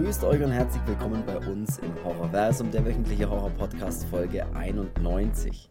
[0.00, 5.68] Grüßt euch und herzlich willkommen bei uns im Horrorversum, der wöchentliche Horror-Podcast Folge 91.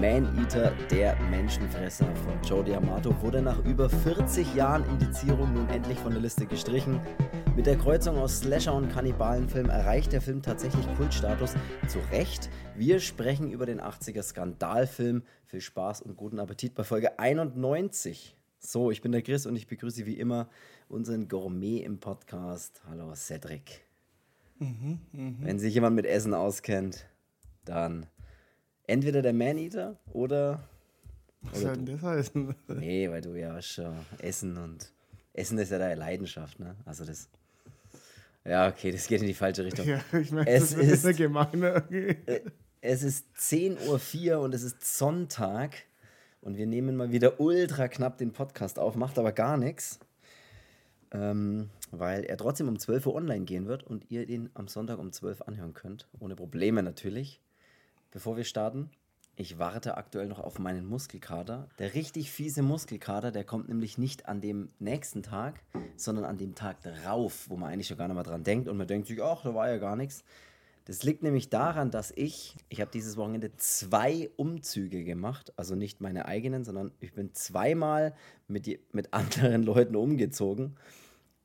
[0.00, 6.12] Man-Eater, der Menschenfresser von Joe D'Amato, wurde nach über 40 Jahren Indizierung nun endlich von
[6.12, 7.02] der Liste gestrichen.
[7.54, 11.52] Mit der Kreuzung aus Slasher und Kannibalenfilm erreicht der Film tatsächlich Kultstatus.
[11.86, 12.48] Zu Recht.
[12.76, 15.22] Wir sprechen über den 80er Skandalfilm.
[15.44, 18.35] Viel Spaß und guten Appetit bei Folge 91.
[18.58, 20.48] So, ich bin der Chris und ich begrüße wie immer
[20.88, 22.80] unseren Gourmet im Podcast.
[22.88, 23.80] Hallo Cedric.
[24.58, 25.32] Mhm, mh.
[25.40, 27.06] Wenn sich jemand mit Essen auskennt,
[27.64, 28.06] dann
[28.86, 30.66] entweder der Man-Eater oder.
[31.42, 32.54] Was soll denn das heißen?
[32.68, 34.90] Nee, weil du ja schon Essen und.
[35.32, 36.74] Essen ist ja deine Leidenschaft, ne?
[36.86, 37.28] Also das.
[38.44, 39.86] Ja, okay, das geht in die falsche Richtung.
[39.86, 41.76] Ja, ich meine, Es das ist eine gemeine.
[41.84, 42.16] Okay.
[42.26, 42.40] Äh,
[42.80, 45.74] Es ist 10.04 Uhr und es ist Sonntag.
[46.40, 49.98] Und wir nehmen mal wieder ultra knapp den Podcast auf, macht aber gar nichts.
[51.12, 54.98] Ähm, weil er trotzdem um 12 Uhr online gehen wird und ihr den am Sonntag
[54.98, 56.08] um 12 Uhr anhören könnt.
[56.18, 57.40] Ohne Probleme natürlich.
[58.10, 58.90] Bevor wir starten,
[59.38, 61.68] ich warte aktuell noch auf meinen Muskelkater.
[61.78, 65.60] Der richtig fiese Muskelkater, der kommt nämlich nicht an dem nächsten Tag,
[65.96, 68.78] sondern an dem Tag darauf, wo man eigentlich schon gar nicht mehr dran denkt und
[68.78, 70.24] man denkt sich, ach, da war ja gar nichts.
[70.86, 76.00] Das liegt nämlich daran, dass ich, ich habe dieses Wochenende zwei Umzüge gemacht, also nicht
[76.00, 78.14] meine eigenen, sondern ich bin zweimal
[78.46, 80.76] mit, mit anderen Leuten umgezogen.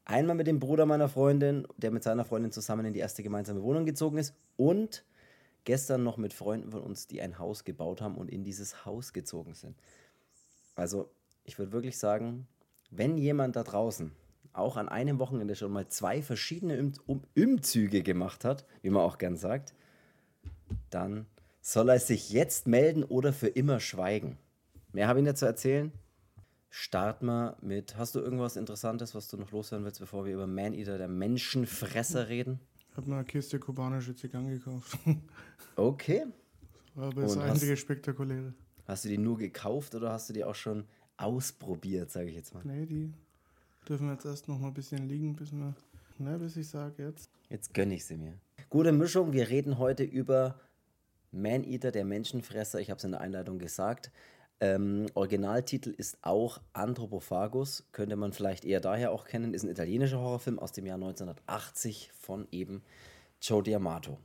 [0.06, 3.64] Einmal mit dem Bruder meiner Freundin, der mit seiner Freundin zusammen in die erste gemeinsame
[3.64, 5.04] Wohnung gezogen ist und
[5.64, 9.12] gestern noch mit Freunden von uns, die ein Haus gebaut haben und in dieses Haus
[9.12, 9.76] gezogen sind.
[10.76, 11.10] Also
[11.46, 12.48] ich würde wirklich sagen,
[12.92, 14.12] wenn jemand da draußen
[14.54, 19.04] auch an einem Wochenende schon mal zwei verschiedene um um Umzüge gemacht hat, wie man
[19.04, 19.74] auch gern sagt,
[20.90, 21.26] dann
[21.62, 24.38] soll er sich jetzt melden oder für immer schweigen.
[24.94, 25.92] Mehr habe ich nicht zu erzählen.
[26.70, 30.48] Start mal mit, hast du irgendwas Interessantes, was du noch loswerden willst, bevor wir über
[30.48, 32.60] Man-Eater, der Menschenfresser reden?
[32.90, 34.98] Ich habe eine Kiste kubanische Zigarren gekauft.
[35.78, 36.26] Okay.
[36.96, 38.54] War aber das Und einzige hast- spektakuläre.
[38.86, 42.54] Hast du die nur gekauft oder hast du die auch schon ausprobiert, sage ich jetzt
[42.54, 42.62] mal?
[42.66, 43.14] Nee, die
[43.92, 45.76] dürfen jetzt erst noch mal ein bisschen liegen, bis wir.
[46.18, 47.30] Ne, bis ich sage jetzt.
[47.50, 48.36] Jetzt gönne ich sie mir.
[48.70, 49.34] Gute Mischung.
[49.34, 50.60] Wir reden heute über
[51.32, 52.80] Man-Eater, der Menschenfresser.
[52.80, 54.12] Ich habe es in der Einleitung gesagt.
[54.62, 57.84] Ähm, Originaltitel ist auch Anthropophagus.
[57.92, 59.54] Könnte man vielleicht eher daher auch kennen.
[59.54, 62.84] Ist ein italienischer Horrorfilm aus dem Jahr 1980 von eben
[63.42, 64.18] Joe D'Amato.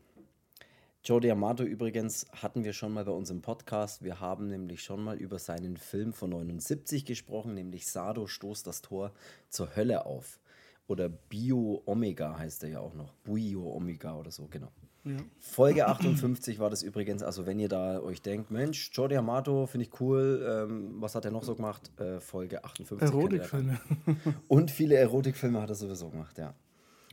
[1.06, 4.02] Joe D'Amato übrigens hatten wir schon mal bei uns im Podcast.
[4.02, 8.82] Wir haben nämlich schon mal über seinen Film von 79 gesprochen, nämlich Sado stoßt das
[8.82, 9.12] Tor
[9.48, 10.40] zur Hölle auf.
[10.88, 13.12] Oder Bio Omega heißt er ja auch noch.
[13.22, 14.72] Bio Omega oder so, genau.
[15.04, 15.18] Ja.
[15.38, 17.22] Folge 58 war das übrigens.
[17.22, 21.24] Also, wenn ihr da euch denkt, Mensch, Joe D'Amato finde ich cool, ähm, was hat
[21.24, 21.88] er noch so gemacht?
[22.00, 22.98] Äh, Folge 58.
[22.98, 23.02] könnt
[23.32, 23.80] ihr da Erotikfilme.
[24.48, 26.56] und viele Erotikfilme hat er sowieso gemacht, ja.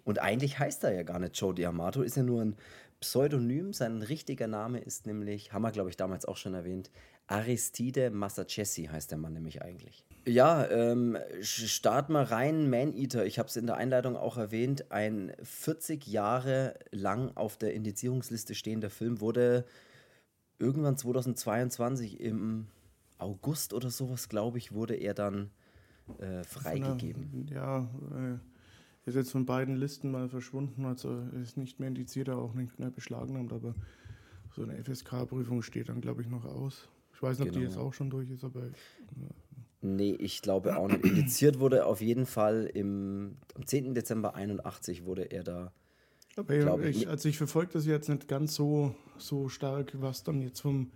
[0.03, 2.55] Und eigentlich heißt er ja gar nicht Joe D'Amato, ist ja nur ein
[3.03, 3.73] Pseudonym.
[3.73, 6.89] Sein richtiger Name ist nämlich, haben wir glaube ich damals auch schon erwähnt,
[7.27, 10.05] Aristide Massachesi heißt der Mann nämlich eigentlich.
[10.25, 13.25] Ja, ähm, start mal rein, Man-Eater.
[13.25, 14.91] Ich habe es in der Einleitung auch erwähnt.
[14.91, 19.65] Ein 40 Jahre lang auf der Indizierungsliste stehender Film wurde
[20.59, 22.67] irgendwann 2022 im
[23.17, 25.49] August oder sowas, glaube ich, wurde er dann
[26.19, 27.47] äh, freigegeben.
[27.53, 28.37] Ja, äh,
[29.05, 32.89] ist jetzt von beiden Listen mal verschwunden, also ist nicht mehr indiziert, auch nicht mehr
[32.89, 33.75] beschlagnahmt, aber
[34.55, 36.87] so eine FSK-Prüfung steht dann, glaube ich, noch aus.
[37.13, 37.71] Ich weiß nicht, ob die Genau.
[37.71, 38.61] jetzt auch schon durch ist, aber
[39.81, 41.03] Nee, ich glaube auch nicht.
[41.03, 43.93] Indiziert wurde auf jeden Fall im, am 10.
[43.93, 45.73] Dezember 81 wurde er da.
[46.37, 50.23] Aber Glaub ich ich, also ich verfolge das jetzt nicht ganz so, so stark, was
[50.23, 50.89] dann jetzt vom,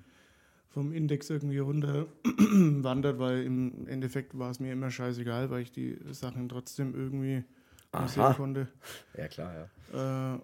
[0.70, 5.72] vom Index irgendwie runter wandert, weil im Endeffekt war es mir immer scheißegal, weil ich
[5.72, 7.44] die Sachen trotzdem irgendwie
[8.00, 8.34] Aha.
[8.34, 8.68] konnte.
[9.18, 10.36] Ja, klar, ja.
[10.36, 10.40] Äh,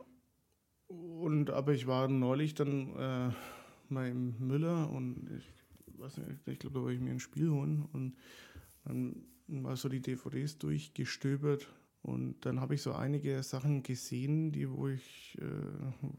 [0.88, 3.31] und aber ich war neulich dann äh,
[3.90, 7.50] mal im Müller und ich weiß nicht, ich glaube, da wollte ich mir ein Spiel
[7.50, 8.16] holen und
[8.83, 11.68] dann mal so die DVDs durchgestöbert
[12.01, 15.45] und dann habe ich so einige Sachen gesehen, die wo ich äh,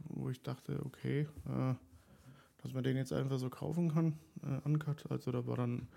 [0.09, 1.75] wo ich dachte, okay, äh,
[2.63, 5.11] dass man den jetzt einfach so kaufen kann, äh, uncut.
[5.11, 5.89] Also da war dann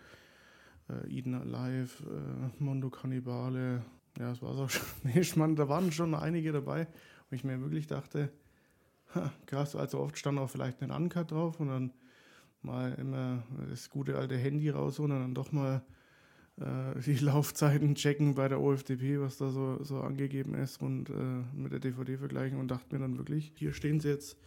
[0.90, 3.84] äh, Eden Alive, äh, Mondo Cannibale,
[4.20, 4.86] ja, das war's auch schon.
[5.04, 6.88] Nee, ich meine, da waren schon einige dabei,
[7.30, 8.32] wo ich mir wirklich dachte,
[9.14, 11.94] ha, krass, also oft stand auch vielleicht ein Uncut drauf und dann
[12.62, 15.84] mal immer das gute alte Handy rausholen und dann doch mal
[16.60, 21.14] äh, die Laufzeiten checken bei der OFDP, was da so, so angegeben ist und äh,
[21.54, 24.38] mit der DVD vergleichen und dachte mir dann wirklich, hier stehen sie jetzt,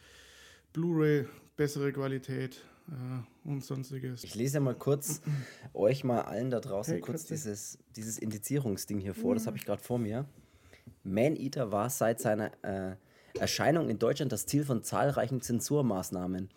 [0.72, 1.26] Blu-ray,
[1.56, 2.62] bessere Qualität
[3.45, 4.25] und sonstiges.
[4.25, 5.21] Ich lese ja mal kurz
[5.75, 9.35] euch mal allen da draußen Hey, kurz dieses, dieses Indizierungsding hier vor.
[9.35, 10.27] Das habe ich gerade vor mir.
[11.05, 12.97] Man-Eater war seit seiner äh,
[13.39, 16.51] Erscheinung in Deutschland das Ziel von zahlreichen Zensurmaßnahmen.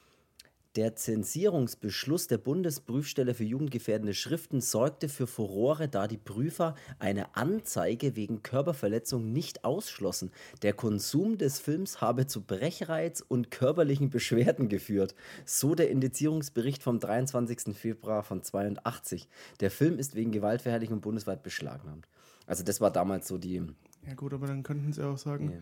[0.75, 8.15] Der Zensierungsbeschluss der Bundesprüfstelle für jugendgefährdende Schriften sorgte für Furore, da die Prüfer eine Anzeige
[8.15, 10.31] wegen Körperverletzung nicht ausschlossen.
[10.63, 15.13] Der Konsum des Films habe zu Brechreiz und körperlichen Beschwerden geführt,
[15.45, 17.77] so der Indizierungsbericht vom 23.
[17.77, 19.27] Februar von 82.
[19.59, 22.07] Der Film ist wegen Gewaltverherrlichung bundesweit beschlagnahmt.
[22.47, 23.61] Also das war damals so die...
[24.07, 25.59] Ja gut, aber dann könnten sie auch sagen, Ja.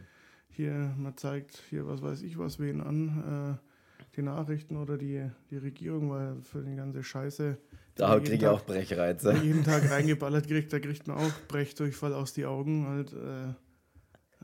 [0.51, 3.70] hier, man zeigt hier, was weiß ich was, wen an, äh,
[4.15, 7.57] die Nachrichten oder die, die Regierung, weil für die ganze Scheiße,
[7.95, 9.33] Da kriege ich auch Brechreize.
[9.43, 12.87] jeden Tag reingeballert kriegt, da kriegt man auch Brechdurchfall aus die Augen.
[12.87, 13.47] Halt, äh,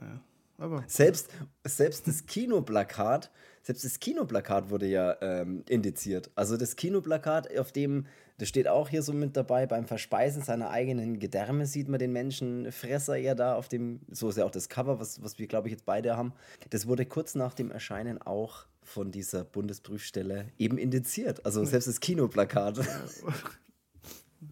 [0.01, 0.21] ja.
[0.59, 1.29] Aber Selbst,
[1.63, 3.31] selbst das Kinoplakat,
[3.61, 6.31] selbst das Kinoplakat wurde ja ähm, indiziert.
[6.35, 8.07] Also das Kinoplakat, auf dem,
[8.39, 12.13] das steht auch hier so mit dabei, beim Verspeisen seiner eigenen Gedärme sieht man den
[12.13, 15.67] Menschenfresser ja da auf dem, so ist ja auch das Cover, was, was wir, glaube
[15.67, 16.33] ich, jetzt beide haben.
[16.69, 21.45] Das wurde kurz nach dem Erscheinen auch von dieser Bundesprüfstelle eben indiziert.
[21.45, 22.79] Also selbst das Kinoplakat.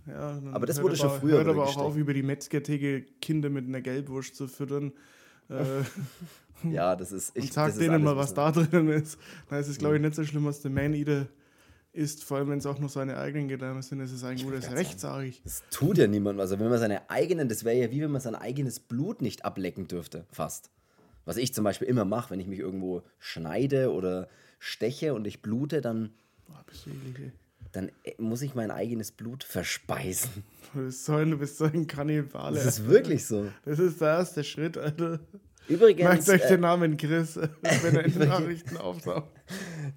[0.08, 3.50] Ja, Aber das wurde schon aber- früher Hört aber auch auf, über die Metzgertheke Kinder
[3.50, 4.94] mit einer Gelbwurst zu füttern.
[5.50, 5.84] Äh,
[6.72, 7.36] ja, das ist.
[7.36, 9.20] und Ich, das ist denen mal, was da drin ist.
[9.50, 11.28] Dann ist es, glaube ich, nicht so schlimm, was der Man-Eater
[11.96, 12.24] isst.
[12.24, 14.76] Vor allem, wenn es auch noch seine eigenen Gedärme sind, ist es ein gutes grad
[14.78, 15.42] Recht, sage ich.
[15.44, 16.40] Das tut ja niemand.
[16.40, 19.46] Also wenn man seine eigenen, das wäre ja wie wenn man sein eigenes Blut nicht
[19.46, 20.70] ablecken dürfte, fast.
[21.26, 24.28] Was ich zum Beispiel immer mache, wenn ich mich irgendwo schneide oder
[24.60, 26.12] steche und ich blute, dann,
[27.18, 27.32] ey.
[27.72, 30.44] dann äh, muss ich mein eigenes Blut verspeisen.
[30.74, 32.56] Du bist so ein, du bist so ein Kannibale.
[32.56, 33.48] Das ist wirklich so.
[33.64, 35.20] Das ist der erste Schritt, Alter.
[35.68, 39.30] Übrigens, Merkt euch äh, den Namen Chris, wenn er in den Nachrichten auftaucht.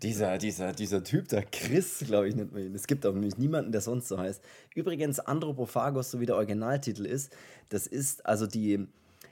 [0.03, 2.75] dieser, dieser, dieser Typ da, Chris, glaube ich, nennt man ihn.
[2.75, 4.43] Es gibt auch nämlich niemanden, der sonst so heißt.
[4.75, 7.35] Übrigens, Anthropophagus, so wie der Originaltitel ist,
[7.69, 8.87] das ist also die.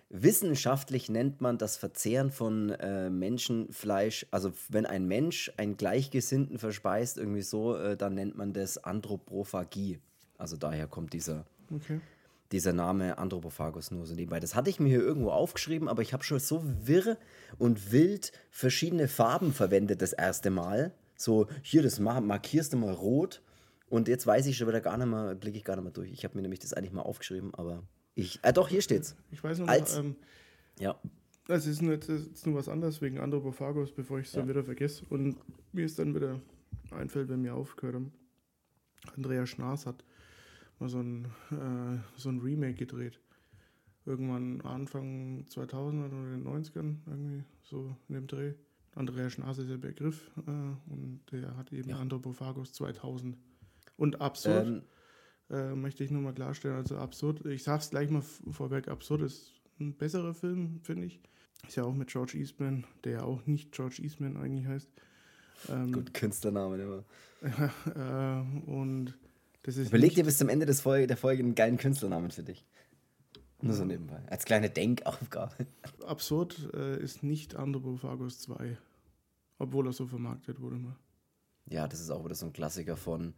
[0.08, 7.18] Wissenschaftlich nennt man das Verzehren von äh, Menschenfleisch, also wenn ein Mensch einen Gleichgesinnten verspeist,
[7.18, 9.98] irgendwie so, äh, dann nennt man das Anthropophagie.
[10.38, 11.44] Also daher kommt dieser,
[11.74, 12.00] Okay.
[12.52, 14.38] Dieser Name Anthropophagus nur so nebenbei.
[14.40, 17.16] Das hatte ich mir hier irgendwo aufgeschrieben, aber ich habe schon so wirr
[17.58, 20.92] und wild verschiedene Farben verwendet das erste Mal.
[21.16, 23.42] So, hier, das ma- markierst du mal rot.
[23.88, 26.12] Und jetzt weiß ich schon wieder gar nicht mehr, blicke ich gar nicht mehr durch.
[26.12, 27.82] Ich habe mir nämlich das eigentlich mal aufgeschrieben, aber
[28.14, 28.40] ich.
[28.42, 29.14] Ah, doch, hier steht's.
[29.30, 30.16] Ich weiß noch, Als- ähm,
[30.80, 30.98] Ja.
[31.46, 35.04] das ist nur, ist nur was anderes wegen Anthropophagus, bevor ich es dann wieder vergesse.
[35.08, 35.36] Und
[35.72, 36.40] mir ist dann wieder
[36.90, 38.12] einfällt, wenn mir aufgehört haben.
[39.16, 40.04] Andreas Schnaas hat
[40.78, 43.20] mal so ein, äh, so ein Remake gedreht.
[44.04, 48.54] Irgendwann Anfang 2000 oder den 90ern, irgendwie so in dem Dreh.
[48.94, 51.98] Andreas Schnaas ist der Begriff äh, und der hat eben Ja.
[51.98, 53.36] Anthropophagus 2000.
[53.96, 54.66] Und absurd.
[54.66, 54.82] Ähm,
[55.50, 56.76] äh, möchte ich nur mal klarstellen.
[56.76, 61.20] Also absurd, ich sag's gleich mal vorweg, absurd ist ein besserer Film, finde ich.
[61.66, 64.88] Ist ja auch mit George Eastman, der ja auch nicht George Eastman eigentlich heißt.
[65.68, 67.04] Ähm, gut, Künstlername immer.
[67.94, 69.14] äh, und
[69.66, 72.64] Überleg dir bis zum Ende des Folge, der Folge einen geilen Künstlernamen für dich.
[73.62, 74.20] Nur so nebenbei.
[74.28, 75.66] Als kleine Denkaufgabe.
[76.06, 78.76] absurd äh, ist nicht Anthropophagus 2.
[79.58, 80.96] Obwohl er so vermarktet wurde mal.
[81.68, 83.34] Ja, das ist auch wieder so ein Klassiker von,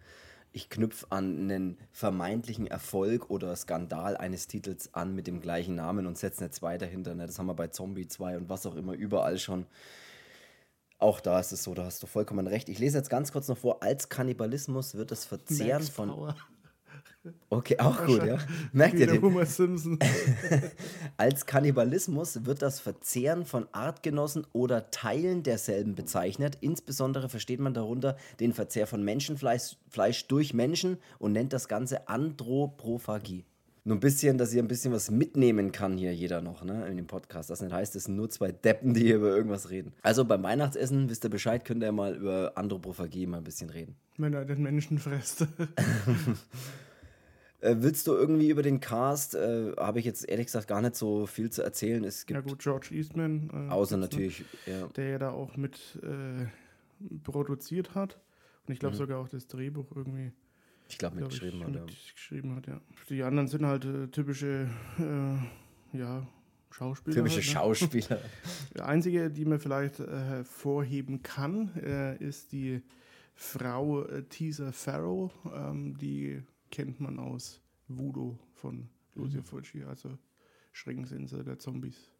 [0.52, 6.06] ich knüpfe an einen vermeintlichen Erfolg oder Skandal eines Titels an mit dem gleichen Namen
[6.06, 7.14] und setze eine 2 dahinter.
[7.14, 7.26] Ne?
[7.26, 9.66] Das haben wir bei Zombie 2 und was auch immer überall schon.
[10.98, 12.68] Auch da ist es so, da hast du vollkommen recht.
[12.68, 16.08] Ich lese jetzt ganz kurz noch vor, als Kannibalismus wird das Verzehren Max von...
[16.08, 16.34] Power,
[17.50, 18.38] Okay, auch gut, ja.
[18.72, 19.20] Merkt ihr den?
[19.22, 19.98] Homer Simpson.
[21.16, 26.58] Als Kannibalismus wird das Verzehren von Artgenossen oder Teilen derselben bezeichnet.
[26.60, 32.08] Insbesondere versteht man darunter den Verzehr von Menschenfleisch Fleisch durch Menschen und nennt das Ganze
[32.08, 33.44] Anthropophagie.
[33.88, 36.98] Nur ein bisschen, dass ihr ein bisschen was mitnehmen kann hier jeder noch, ne, in
[36.98, 37.48] dem Podcast.
[37.48, 39.94] Das nicht heißt, es sind nur zwei Deppen, die hier über irgendwas reden.
[40.02, 43.96] Also beim Weihnachtsessen, wisst ihr Bescheid, könnt ihr mal über Anthropophagie mal ein bisschen reden.
[44.18, 45.46] Wenn er den Menschen frisst.
[47.60, 50.94] Äh, willst du irgendwie über den Cast, äh, habe ich jetzt ehrlich gesagt gar nicht
[50.94, 52.04] so viel zu erzählen.
[52.04, 53.50] Es ja gibt, gut, George Eastman.
[53.52, 56.46] Äh, außer natürlich, ja, der ja da auch mit äh,
[57.24, 58.20] produziert hat.
[58.64, 60.30] Und ich glaube sogar auch das Drehbuch irgendwie
[60.88, 61.74] ich glaube, glaub ich, mitgeschrieben hat.
[61.74, 61.84] Ja.
[61.84, 62.66] mitgeschrieben hat.
[62.66, 62.80] Ja.
[63.08, 64.68] Die anderen sind halt äh, typische
[64.98, 66.26] äh, ja,
[66.70, 67.16] Schauspieler.
[67.16, 67.52] Typische halt, ne?
[67.52, 68.20] Schauspieler.
[68.74, 72.82] Der einzige, die man vielleicht äh, hervorheben kann, äh, ist die
[73.34, 75.32] Frau äh, Tisa Farrow.
[75.54, 80.18] Ähm, die kennt man aus Voodoo von Lucia Fulci, also
[80.72, 82.12] Schreckensinsel der Zombies.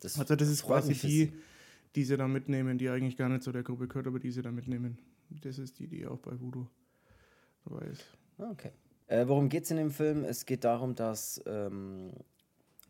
[0.00, 1.32] Das Also das ist quasi mich die,
[1.94, 4.42] die sie da mitnehmen, die eigentlich gar nicht zu der Gruppe gehört, aber die sie
[4.42, 4.98] da mitnehmen.
[5.30, 6.68] Das ist die, die auch bei Voodoo
[7.90, 8.04] ist.
[8.38, 8.70] Ah, Okay.
[9.08, 10.22] Äh, worum geht es in dem Film?
[10.24, 12.10] Es geht darum, dass ähm,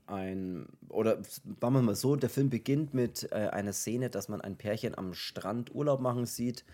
[0.06, 1.18] ein, oder
[1.60, 4.98] machen wir mal so, der Film beginnt mit äh, einer Szene, dass man ein Pärchen
[4.98, 6.64] am Strand Urlaub machen sieht.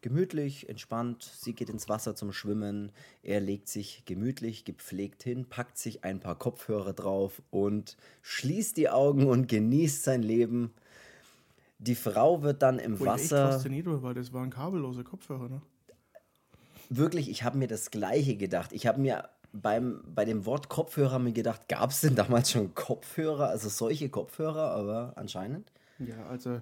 [0.00, 2.92] Gemütlich, entspannt, sie geht ins Wasser zum Schwimmen,
[3.22, 8.90] er legt sich gemütlich, gepflegt hin, packt sich ein paar Kopfhörer drauf und schließt die
[8.90, 10.72] Augen und genießt sein Leben.
[11.78, 13.16] Die Frau wird dann im Wo Wasser.
[13.16, 15.62] ich echt fasziniert war, weil das waren kabellose Kopfhörer, ne?
[16.90, 18.72] Wirklich, ich habe mir das Gleiche gedacht.
[18.72, 22.74] Ich habe mir beim, bei dem Wort Kopfhörer mir gedacht, gab es denn damals schon
[22.74, 25.72] Kopfhörer, also solche Kopfhörer, aber anscheinend.
[25.98, 26.60] Ja, also.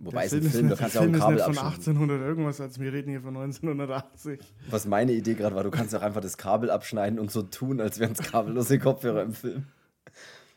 [0.00, 1.74] Wobei es ein Film, da kannst du auch ein Film ist Kabel nicht von abschneiden.
[1.74, 4.40] 1800 irgendwas, als wir reden hier von 1980.
[4.68, 7.80] Was meine Idee gerade war, du kannst auch einfach das Kabel abschneiden und so tun,
[7.80, 9.66] als wären es kabellose Kopfhörer im Film.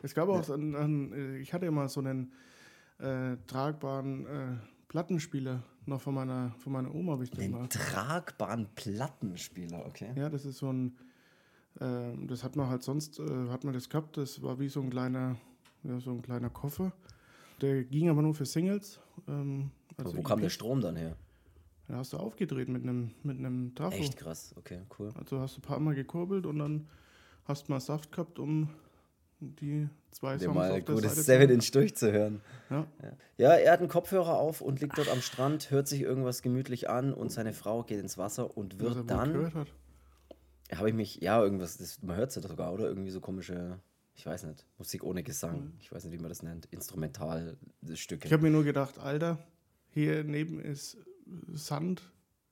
[0.02, 2.32] Es gab auch so einen, einen, äh, ich hatte ja mal so einen
[2.98, 4.56] äh, tragbaren äh,
[4.88, 7.68] Plattenspieler noch von meiner, von meiner Oma, habe ich den mal.
[7.68, 10.12] Tragbaren Plattenspieler, okay.
[10.16, 10.96] Ja, das ist so ein,
[11.80, 14.80] äh, das hat man halt sonst, äh, hat man das gehabt, das war wie so
[14.80, 15.36] ein kleiner,
[15.84, 16.92] ja, so ein kleiner Koffer.
[17.60, 19.00] Der ging aber nur für Singles.
[19.26, 20.50] Ähm, also wo kam der.
[20.50, 21.16] Strom dann her?
[21.88, 23.96] Den hast du aufgedreht mit einem, mit einem Trafo.
[23.96, 25.12] Echt krass, okay, cool.
[25.18, 26.86] Also hast du ein paar Mal gekurbelt und dann
[27.46, 28.68] hast du mal Saft gehabt, um
[29.40, 32.40] die zwei Songs mal auf der gutes Seite Seven zu Inch durchzuhören.
[32.70, 32.86] Ja.
[33.36, 36.90] Ja, er hat einen Kopfhörer auf und liegt dort am Strand, hört sich irgendwas gemütlich
[36.90, 39.32] an und seine Frau geht ins Wasser und Was er wird dann.
[39.32, 39.68] gehört hat.
[40.76, 42.86] Habe ich mich, ja, irgendwas, das, man hört es ja sogar, oder?
[42.86, 43.78] Irgendwie so komische,
[44.14, 45.72] ich weiß nicht, Musik ohne Gesang.
[45.80, 46.66] Ich weiß nicht, wie man das nennt.
[46.66, 48.26] Instrumentalstücke.
[48.26, 49.38] Ich habe mir nur gedacht, Alter,
[49.88, 50.98] hier neben ist
[51.52, 52.02] Sand,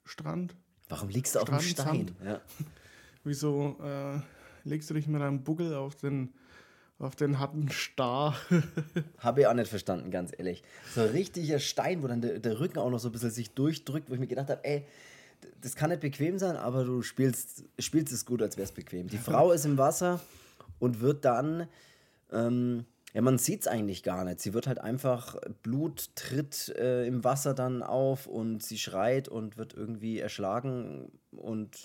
[0.05, 0.57] Strand.
[0.89, 2.27] Warum liegst du auf dem Strand, Stein?
[2.27, 2.41] Ja.
[3.25, 4.21] Wieso äh,
[4.65, 6.33] legst du dich mit einem Buckel auf den,
[6.99, 8.37] auf den harten Star?
[9.19, 10.63] Habe ich auch nicht verstanden, ganz ehrlich.
[10.95, 13.51] So ein richtiger Stein, wo dann der, der Rücken auch noch so ein bisschen sich
[13.53, 14.87] durchdrückt, wo ich mir gedacht habe, ey,
[15.61, 19.09] das kann nicht bequem sein, aber du spielst, spielst es gut, als wäre es bequem.
[19.09, 20.21] Die Frau ist im Wasser
[20.79, 21.69] und wird dann,
[22.33, 24.41] ähm, ja, man sieht es eigentlich gar nicht.
[24.41, 29.57] Sie wird halt einfach, Blut tritt äh, im Wasser dann auf und sie schreit und
[29.57, 31.77] wird irgendwie erschlagen und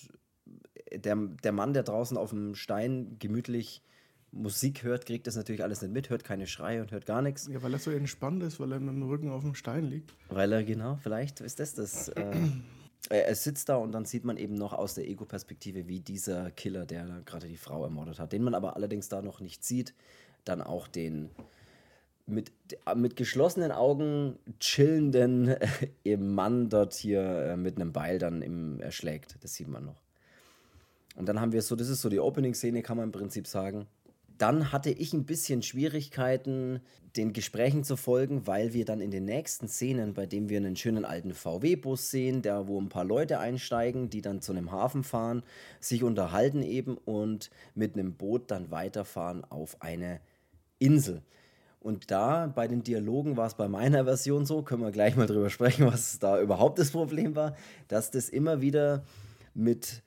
[0.93, 3.81] der, der Mann, der draußen auf dem Stein gemütlich
[4.31, 7.47] Musik hört, kriegt das natürlich alles nicht mit, hört keine Schreie und hört gar nichts.
[7.47, 10.13] ja, weil er so entspannt ist, weil er mit dem Rücken auf dem Stein liegt.
[10.29, 12.09] Weil er, genau, vielleicht ist das das.
[12.09, 12.31] Äh,
[13.09, 16.85] er sitzt da und dann sieht man eben noch aus der Ego-Perspektive, wie dieser Killer,
[16.85, 19.93] der gerade die Frau ermordet hat, den man aber allerdings da noch nicht sieht,
[20.45, 21.29] dann auch den
[22.25, 22.51] mit,
[22.95, 25.55] mit geschlossenen Augen chillenden
[26.05, 29.37] äh, Mann dort hier äh, mit einem Beil dann im, erschlägt.
[29.41, 30.01] Das sieht man noch.
[31.15, 33.87] Und dann haben wir so, das ist so die Opening-Szene, kann man im Prinzip sagen.
[34.41, 36.81] Dann hatte ich ein bisschen Schwierigkeiten,
[37.15, 40.75] den Gesprächen zu folgen, weil wir dann in den nächsten Szenen, bei dem wir einen
[40.75, 45.03] schönen alten VW-Bus sehen, der, wo ein paar Leute einsteigen, die dann zu einem Hafen
[45.03, 45.43] fahren,
[45.79, 50.21] sich unterhalten eben und mit einem Boot dann weiterfahren auf eine
[50.79, 51.21] Insel.
[51.79, 55.27] Und da bei den Dialogen war es bei meiner Version so, können wir gleich mal
[55.27, 57.55] drüber sprechen, was da überhaupt das Problem war,
[57.89, 59.03] dass das immer wieder
[59.53, 60.01] mit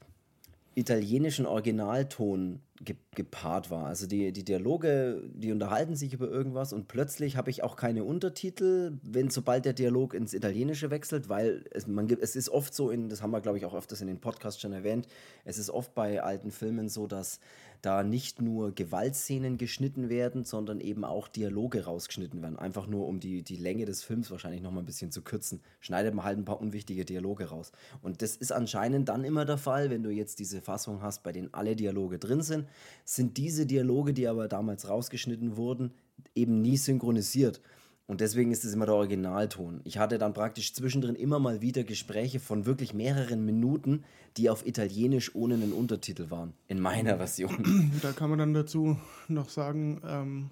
[0.75, 3.87] italienischen Originalton ge gepaart war.
[3.87, 8.03] Also die, die Dialoge, die unterhalten sich über irgendwas und plötzlich habe ich auch keine
[8.03, 12.91] Untertitel, wenn sobald der Dialog ins Italienische wechselt, weil es, man, es ist oft so,
[12.91, 15.07] in, das haben wir glaube ich auch öfters in den Podcasts schon erwähnt,
[15.45, 17.39] es ist oft bei alten Filmen so, dass
[17.85, 22.59] da nicht nur Gewaltszenen geschnitten werden, sondern eben auch Dialoge rausgeschnitten werden.
[22.59, 25.61] Einfach nur, um die, die Länge des Films wahrscheinlich noch mal ein bisschen zu kürzen.
[25.81, 27.73] Schneidet man halt ein paar unwichtige Dialoge raus.
[28.03, 31.33] Und das ist anscheinend dann immer der Fall, wenn du jetzt diese Fassung hast, bei
[31.33, 32.69] denen alle Dialoge drin sind,
[33.05, 35.93] sind diese Dialoge, die aber damals rausgeschnitten wurden,
[36.35, 37.61] eben nie synchronisiert.
[38.07, 39.81] Und deswegen ist es immer der Originalton.
[39.85, 44.05] Ich hatte dann praktisch zwischendrin immer mal wieder Gespräche von wirklich mehreren Minuten,
[44.37, 46.53] die auf Italienisch ohne einen Untertitel waren.
[46.69, 47.93] In meiner Version.
[48.03, 50.51] Da kann man dann dazu noch sagen, ähm,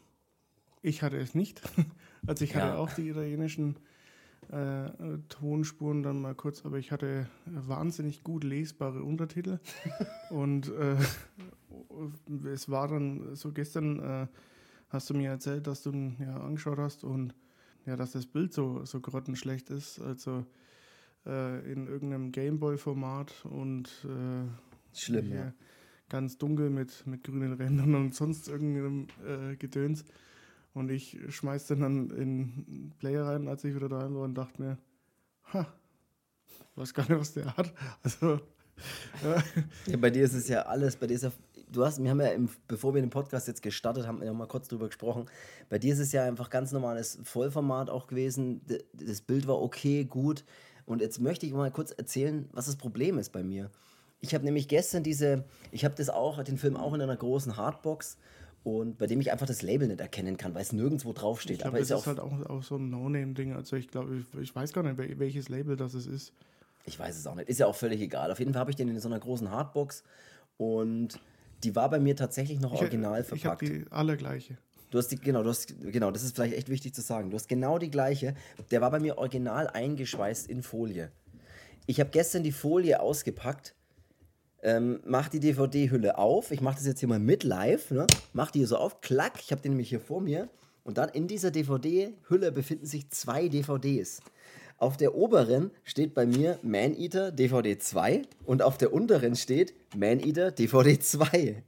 [0.80, 1.60] ich hatte es nicht.
[2.24, 2.76] Also ich hatte Ja.
[2.76, 3.74] auch die italienischen
[4.48, 4.90] äh,
[5.28, 9.58] Tonspuren dann mal kurz, aber ich hatte wahnsinnig gut lesbare Untertitel.
[10.30, 10.94] Und äh,
[12.48, 14.26] es war dann so gestern, äh,
[14.92, 17.34] hast du mir erzählt, dass du ihn ja angeschaut hast und
[17.86, 20.00] ja, dass das Bild so, so grottenschlecht ist.
[20.00, 20.46] Also
[21.26, 25.52] äh, in irgendeinem Gameboy-Format und äh, Schlimm, ja.
[26.08, 30.04] ganz dunkel mit, mit grünen Rändern und sonst irgendeinem äh, Gedöns.
[30.74, 34.62] Und ich schmeiß den dann in Player rein, als ich wieder daheim war und dachte
[34.62, 34.78] mir,
[35.52, 35.66] ha,
[36.76, 37.72] weiß gar nicht, was der hat.
[38.02, 38.40] Also,
[39.86, 41.32] ja, bei dir ist es ja alles, bei dir ist ja,
[41.70, 44.32] du hast, wir haben ja, im, bevor wir den Podcast jetzt gestartet haben, wir ja
[44.32, 45.26] mal kurz drüber gesprochen.
[45.68, 48.60] Bei dir ist es ja einfach ganz normales Vollformat auch gewesen.
[48.92, 50.44] Das Bild war okay, gut.
[50.86, 53.70] Und jetzt möchte ich mal kurz erzählen, was das Problem ist bei mir.
[54.20, 57.56] Ich habe nämlich gestern diese, ich habe das auch, den Film auch in einer großen
[57.56, 58.16] Hardbox
[58.64, 61.56] und bei dem ich einfach das Label nicht erkennen kann, weil es nirgendwo draufsteht.
[61.56, 63.52] Ich glaube, Aber das ist ist auch, halt auch, auch so ein No-Name-Ding.
[63.54, 66.32] Also ich glaube, ich, ich weiß gar nicht, wel- welches Label das ist.
[66.84, 68.30] Ich weiß es auch nicht, ist ja auch völlig egal.
[68.30, 70.02] Auf jeden Fall habe ich den in so einer großen Hardbox
[70.56, 71.20] und
[71.64, 73.62] die war bei mir tatsächlich noch original ich, ich verpackt.
[73.62, 74.58] habe die allergleiche.
[74.90, 77.30] Du hast die, genau, du hast, genau, das ist vielleicht echt wichtig zu sagen.
[77.30, 78.34] Du hast genau die gleiche.
[78.70, 81.10] Der war bei mir original eingeschweißt in Folie.
[81.86, 83.74] Ich habe gestern die Folie ausgepackt,
[84.62, 86.50] ähm, mach die DVD-Hülle auf.
[86.50, 87.90] Ich mache das jetzt hier mal mit live.
[87.90, 88.06] Ne?
[88.32, 89.40] Mach die hier so auf, klack.
[89.40, 90.48] Ich habe den nämlich hier vor mir.
[90.84, 94.20] Und dann in dieser DVD-Hülle befinden sich zwei DVDs.
[94.82, 99.74] Auf der oberen steht bei mir Man Eater DVD 2 und auf der unteren steht
[99.96, 101.62] Man Eater DVD 2.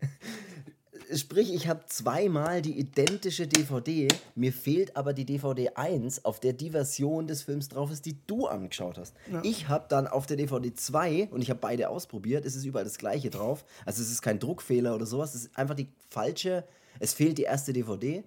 [1.14, 6.54] Sprich, ich habe zweimal die identische DVD, mir fehlt aber die DVD 1, auf der
[6.54, 9.14] die Version des Films drauf ist, die du angeschaut hast.
[9.44, 12.84] Ich habe dann auf der DVD 2, und ich habe beide ausprobiert, es ist überall
[12.84, 16.64] das gleiche drauf, also es ist kein Druckfehler oder sowas, es ist einfach die falsche,
[16.98, 18.24] es fehlt die erste DVD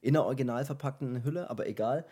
[0.00, 2.04] in einer original verpackten Hülle, aber egal.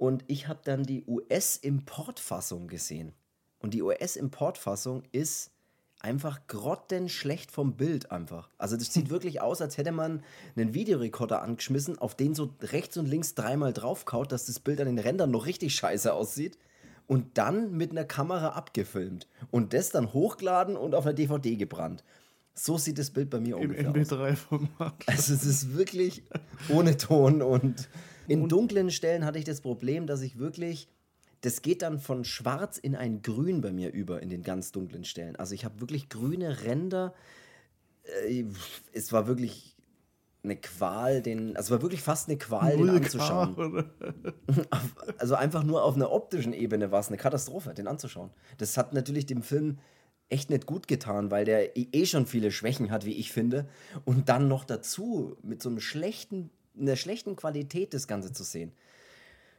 [0.00, 3.12] Und ich habe dann die US-Importfassung gesehen.
[3.58, 5.50] Und die US-Importfassung ist
[6.00, 8.48] einfach grottenschlecht vom Bild einfach.
[8.56, 10.22] Also das sieht wirklich aus, als hätte man
[10.56, 14.86] einen Videorekorder angeschmissen, auf den so rechts und links dreimal draufkaut, dass das Bild an
[14.86, 16.56] den Rändern noch richtig scheiße aussieht
[17.06, 22.04] und dann mit einer Kamera abgefilmt und das dann hochgeladen und auf einer DVD gebrannt.
[22.54, 23.96] So sieht das Bild bei mir Im ungefähr aus.
[23.96, 24.94] MP3-Format.
[25.04, 26.22] Also es ist wirklich
[26.70, 27.90] ohne Ton und
[28.30, 30.88] in dunklen Stellen hatte ich das Problem, dass ich wirklich,
[31.40, 35.04] das geht dann von schwarz in ein Grün bei mir über in den ganz dunklen
[35.04, 35.34] Stellen.
[35.36, 37.12] Also ich habe wirklich grüne Ränder.
[38.28, 38.44] Äh,
[38.92, 39.76] Es war wirklich
[40.42, 43.56] eine Qual, den, also es war wirklich fast eine Qual, den Null anzuschauen.
[43.56, 43.90] K, oder?
[45.18, 48.30] Also einfach nur auf einer optischen Ebene war es eine Katastrophe, den anzuschauen.
[48.58, 49.78] Das hat natürlich dem Film
[50.28, 53.68] echt nicht gut getan, weil der eh schon viele Schwächen hat, wie ich finde.
[54.04, 58.72] Und dann noch dazu mit so einem schlechten, einer schlechten Qualität das Ganze zu sehen.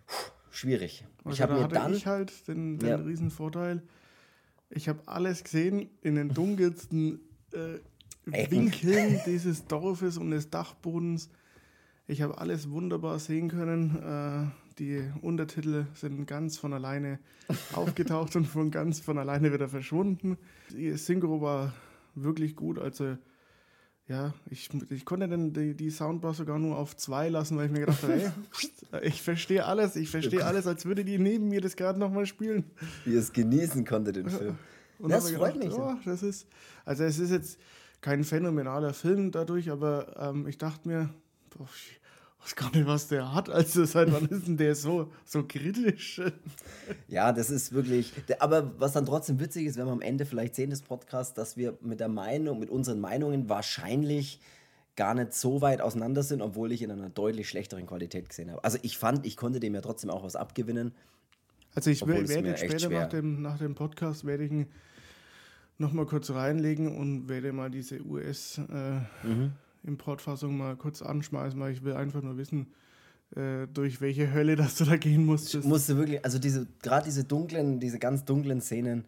[0.08, 1.06] Puh, schwierig.
[1.24, 1.94] Also ich habe da mir hatte dann.
[1.94, 2.96] ich halt den, den Ja.
[2.96, 3.82] riesen Vorteil.
[4.70, 7.20] Ich habe alles gesehen in den dunkelsten
[7.54, 7.80] äh.
[8.26, 11.30] Winkeln dieses Dorfes und des Dachbodens.
[12.08, 13.98] Ich habe alles wunderbar sehen können.
[13.98, 17.20] Äh, die Untertitel sind ganz von alleine
[17.74, 20.38] aufgetaucht und von ganz von alleine wieder verschwunden.
[20.70, 21.74] Die Synchro war
[22.16, 22.78] wirklich gut.
[22.80, 23.18] Also
[24.08, 27.72] ja, ich, ich konnte dann die, die Soundbar sogar nur auf zwei lassen, weil ich
[27.72, 28.32] mir gedacht habe, ey,
[29.08, 32.66] ich verstehe alles, ich verstehe alles, als würde die neben mir das gerade nochmal spielen.
[33.06, 34.58] wie es genießen konnte, den Film.
[35.00, 35.72] Und Das freut mich.
[35.74, 36.48] Oh, das ist,
[36.86, 37.60] also es ist jetzt
[38.02, 41.10] kein phänomenaler Film dadurch, aber ähm, ich dachte mir,
[41.56, 42.01] boah, ich
[42.44, 43.50] weiß gar nicht, was der hat.
[43.50, 46.22] Also seit wann ist denn der so, so kritisch?
[47.08, 48.14] Ja, das ist wirklich.
[48.40, 51.58] Aber was dann trotzdem witzig ist, wenn wir am Ende vielleicht sehen des Podcasts, dass
[51.58, 54.40] wir mit der Meinung, mit unseren Meinungen wahrscheinlich
[54.96, 58.64] gar nicht so weit auseinander sind, obwohl ich in einer deutlich schlechteren Qualität gesehen habe.
[58.64, 60.94] Also ich fand, ich konnte dem ja trotzdem auch was abgewinnen.
[61.74, 64.68] Also ich werde jetzt später nach dem, nach dem Podcast werde ich ihn
[65.78, 69.54] nochmal kurz reinlegen und werde mal diese Mhm.
[69.84, 72.68] US-Importfassung mal kurz anschmeißen, weil ich will einfach nur wissen,
[73.36, 75.68] äh, durch welche Hölle dass du da gehen musstest.
[75.68, 79.06] Musste wirklich, also diese, gerade diese dunklen, diese ganz dunklen Szenen,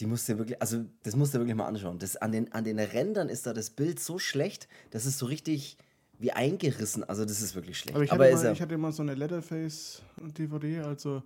[0.00, 1.98] die musste wirklich, also das musste wirklich mal anschauen.
[1.98, 5.26] Das, an, den, an den Rändern ist da das Bild so schlecht, das ist so
[5.26, 5.76] richtig
[6.18, 7.04] wie eingerissen.
[7.04, 7.96] Also das ist wirklich schlecht.
[7.96, 11.22] Aber ich Aber hatte, ist mal, er, ich hatte mal so eine Leatherface-DVD, also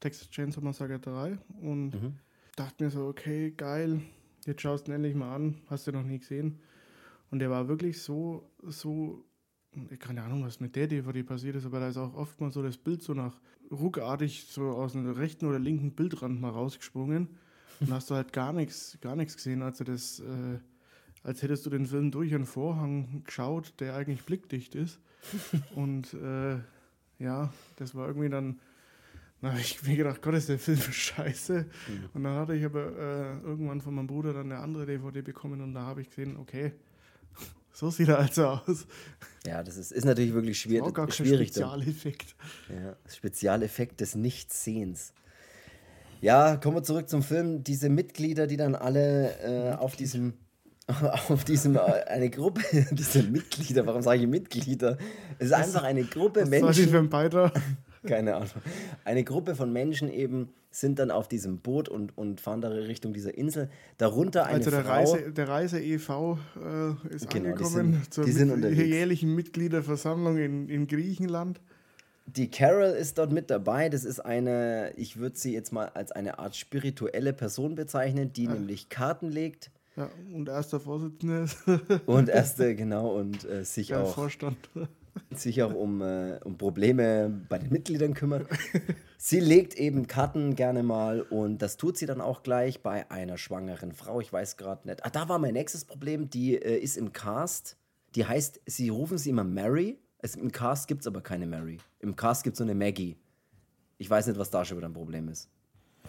[0.00, 2.14] Texas Chainsaw Massacre 3 und Mhm.
[2.56, 4.00] dachte mir so, okay, geil,
[4.44, 6.60] jetzt schaust du endlich mal an, hast du noch nie gesehen.
[7.34, 9.24] Und der war wirklich so, so,
[9.98, 12.62] keine Ahnung, was mit der DVD passiert ist, aber da ist auch oft mal so
[12.62, 13.40] das Bild so nach
[13.72, 17.26] ruckartig so aus dem rechten oder linken Bildrand mal rausgesprungen.
[17.80, 20.60] Und hast du halt gar nichts, gar nichts gesehen, also das, äh,
[21.24, 25.00] als hättest du den Film durch einen Vorhang geschaut, der eigentlich blickdicht ist.
[25.74, 26.58] Und äh,
[27.18, 28.60] ja, das war irgendwie dann,
[29.40, 31.66] na, hab ich mir gedacht, Gott, ist der Film scheiße.
[32.12, 35.60] Und dann hatte ich aber äh, irgendwann von meinem Bruder dann eine andere DVD bekommen
[35.62, 36.70] und da habe ich gesehen, okay,
[37.74, 38.86] so sieht er also aus.
[39.44, 40.94] ja, das ist, ist natürlich wirklich schwierig.
[40.94, 41.64] gar kein schwierig dann.
[41.64, 42.36] Spezialeffekt.
[42.68, 45.12] Ja, Spezialeffekt des Nichtsehens.
[46.20, 47.64] Ja, kommen wir zurück zum Film.
[47.64, 50.34] Diese Mitglieder, die dann alle äh, auf diesem,
[51.28, 54.96] auf diesem, äh, eine Gruppe, diese Mitglieder, warum sage ich Mitglieder?
[55.38, 57.60] Es ist einfach eine Gruppe Was war die Menschen, für ein Beitrag?
[58.08, 58.50] keine Ahnung,
[59.04, 63.12] eine Gruppe von Menschen eben sind dann auf diesem Boot und, und fahren da Richtung
[63.12, 63.70] dieser Insel.
[63.98, 64.90] Darunter eine Also der Frau.
[64.92, 66.38] Reise, der Reise e.V.
[66.56, 68.82] Äh, ist Genau, die angekommen sind- zur die sind mit- unterwegs.
[68.88, 71.60] jährlichen Mitgliederversammlung in, in Griechenland.
[72.26, 73.88] Die Carol ist dort mit dabei.
[73.88, 78.48] Das ist eine, ich würde sie jetzt mal als eine Art spirituelle Person bezeichnen, die
[78.48, 81.46] nämlich Karten legt Ja, und erster Vorsitzender.
[82.06, 84.56] und erste, genau, und äh, sich Der auch Vorstand.
[85.34, 88.46] sich auch um, äh, um Probleme bei den Mitgliedern kümmert.
[89.18, 93.38] sie legt eben Karten gerne mal und das tut sie dann auch gleich bei einer
[93.38, 94.20] schwangeren Frau.
[94.20, 95.04] Ich weiß gerade nicht.
[95.04, 96.30] Ah, da war mein nächstes Problem.
[96.30, 97.76] Die äh, ist im Cast.
[98.14, 99.98] Die heißt, sie rufen sie immer Mary.
[100.18, 101.78] Es, Im Cast gibt es aber keine Mary.
[102.00, 103.16] Im Cast gibt es so eine Maggie.
[103.98, 105.50] Ich weiß nicht, was da schon wieder ein Problem ist.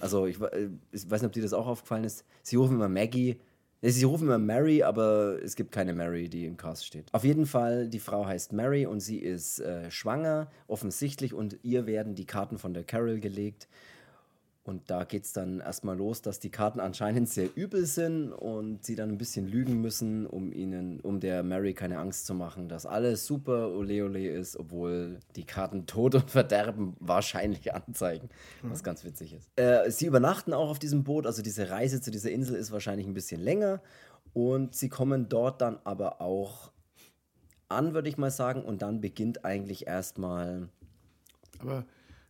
[0.02, 2.26] Also, ich, äh, ich weiß nicht, ob dir das auch aufgefallen ist.
[2.44, 3.40] Sie rufen immer Maggie.
[3.82, 7.06] Sie rufen immer Mary, aber es gibt keine Mary, die im Cast steht.
[7.12, 11.86] Auf jeden Fall, die Frau heißt Mary und sie ist äh, schwanger, offensichtlich, und ihr
[11.86, 13.68] werden die Karten von der Carol gelegt.
[14.66, 18.84] Und da geht es dann erstmal los, dass die Karten anscheinend sehr übel sind und
[18.84, 22.68] sie dann ein bisschen lügen müssen, um ihnen, um der Mary keine Angst zu machen,
[22.68, 28.30] dass alles super ole ole ist, obwohl die Karten Tod und Verderben wahrscheinlich anzeigen,
[28.64, 29.52] was ganz witzig ist.
[29.56, 33.06] Äh, sie übernachten auch auf diesem Boot, also diese Reise zu dieser Insel ist wahrscheinlich
[33.06, 33.84] ein bisschen länger
[34.34, 36.72] und sie kommen dort dann aber auch
[37.70, 40.70] an, würde ich mal sagen, und dann beginnt eigentlich erstmal
[41.60, 41.86] Aber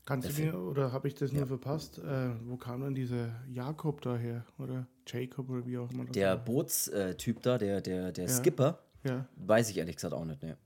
[0.06, 4.02] kannst du mir, oder habe ich das nur verpasst, äh, wo kam denn dieser Jakob
[4.02, 4.46] daher?
[4.58, 6.38] Oder Jacob oder wie auch immer das der?
[6.38, 8.32] Bootstyp da, der, der, der Ja.
[8.32, 8.80] Skipper.
[9.04, 10.58] Ja, Weiß ich ehrlich gesagt auch nicht, ne.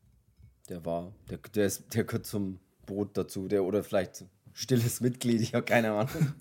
[0.69, 5.41] Der war, der, der, ist, der gehört zum Boot dazu, der oder vielleicht stilles Mitglied,
[5.41, 6.09] ich habe keine Ahnung.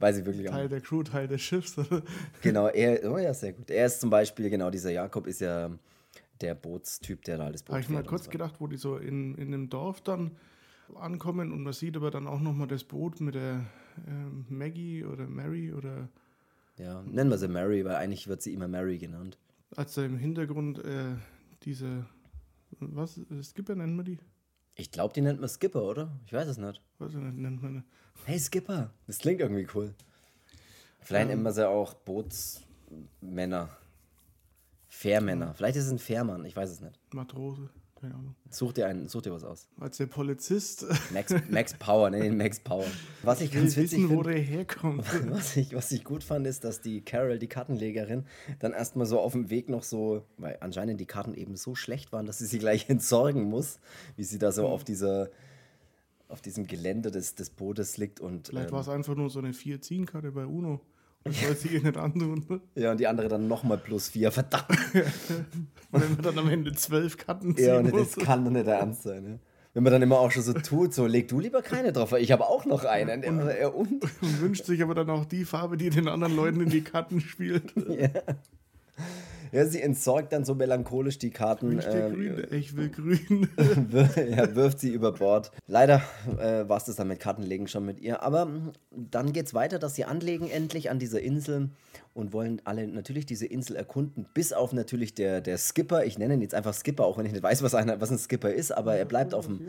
[0.00, 1.76] Weiß ich wirklich auch Teil der Crew, Teil des Schiffs.
[2.42, 3.70] Genau, er, oh ja, sehr gut.
[3.70, 5.70] Er ist zum Beispiel, genau, dieser Jakob ist ja
[6.40, 9.34] der Bootstyp, der da alles Boot Habe ich mal kurz gedacht, wo die so in,
[9.36, 10.32] in einem Dorf dann
[10.94, 13.64] ankommen und man sieht aber dann auch nochmal das Boot mit der
[14.06, 16.08] ähm, Maggie oder Mary oder
[16.76, 19.38] Ja, nennen wir sie Mary, weil eigentlich wird sie immer Mary genannt.
[19.76, 21.16] als da im Hintergrund äh,
[21.62, 22.06] diese,
[22.80, 24.18] was, Skipper nennen wir die?
[24.76, 26.10] Ich glaube, die nennt man Skipper, oder?
[26.26, 26.82] Ich weiß es nicht.
[26.98, 27.84] Was nennt man
[28.24, 29.94] Hey Skipper, das klingt irgendwie cool.
[31.00, 33.68] Vielleicht nennen wir sie auch Bootsmänner.
[34.88, 35.54] Fährmänner.
[35.54, 36.98] Vielleicht ist es ein Fährmann, ich weiß es nicht.
[37.12, 37.68] Matrose?
[38.04, 38.34] Keine Ahnung.
[38.50, 39.66] Such dir, einen, such dir was aus.
[39.80, 42.84] Als der Polizist Max, Max Power, ihn Max Power.
[43.22, 45.06] Was ich will ganz witzig wissen, wo finde, der herkommt.
[45.30, 48.26] was ich, was ich gut fand, ist, dass die Carol, die Kartenlegerin,
[48.58, 52.12] dann erstmal so auf dem Weg noch so, weil anscheinend die Karten eben so schlecht
[52.12, 53.78] waren, dass sie sie gleich entsorgen muss,
[54.16, 55.30] wie sie da so auf dieser
[56.28, 59.38] auf diesem Gelände des, des Bootes liegt und Vielleicht ähm, war es einfach nur so
[59.38, 60.80] eine 4-10-Karte bei UNO.
[61.24, 62.60] Das soll sie ihr nicht antun.
[62.74, 64.68] ja und die andere dann nochmal plus vier, verdammt.
[64.68, 65.02] Und
[66.02, 68.12] wenn man dann am Ende zwölf Karten ziehen Ja, und muss.
[68.12, 69.22] das kann doch nicht der Ernst sein.
[69.24, 69.38] Ne?
[69.72, 72.22] Wenn man dann immer auch schon so tut, so leg du lieber keine drauf, weil
[72.22, 73.24] ich habe auch noch einen.
[73.24, 74.04] Und, ja, und?
[74.04, 74.10] Und
[74.40, 77.72] wünscht sich aber dann auch die Farbe, die den anderen Leuten in die Karten spielt.
[77.88, 78.08] Ja,
[79.66, 81.78] sie entsorgt dann so melancholisch die Karten.
[81.78, 83.48] Ich, der ähm, grün, ich will grün.
[84.36, 85.52] ja, wirft sie über Bord.
[85.66, 86.02] Leider
[86.38, 88.22] äh, war es das dann mit Kartenlegen schon mit ihr.
[88.22, 91.70] Aber mm, dann geht es weiter, dass sie anlegen endlich an dieser Insel
[92.14, 94.26] und wollen alle natürlich diese Insel erkunden.
[94.34, 96.04] Bis auf natürlich der, der Skipper.
[96.04, 98.18] Ich nenne ihn jetzt einfach Skipper, auch wenn ich nicht weiß, was, einer, was ein
[98.18, 98.72] Skipper ist.
[98.72, 99.68] Aber er bleibt auf dem,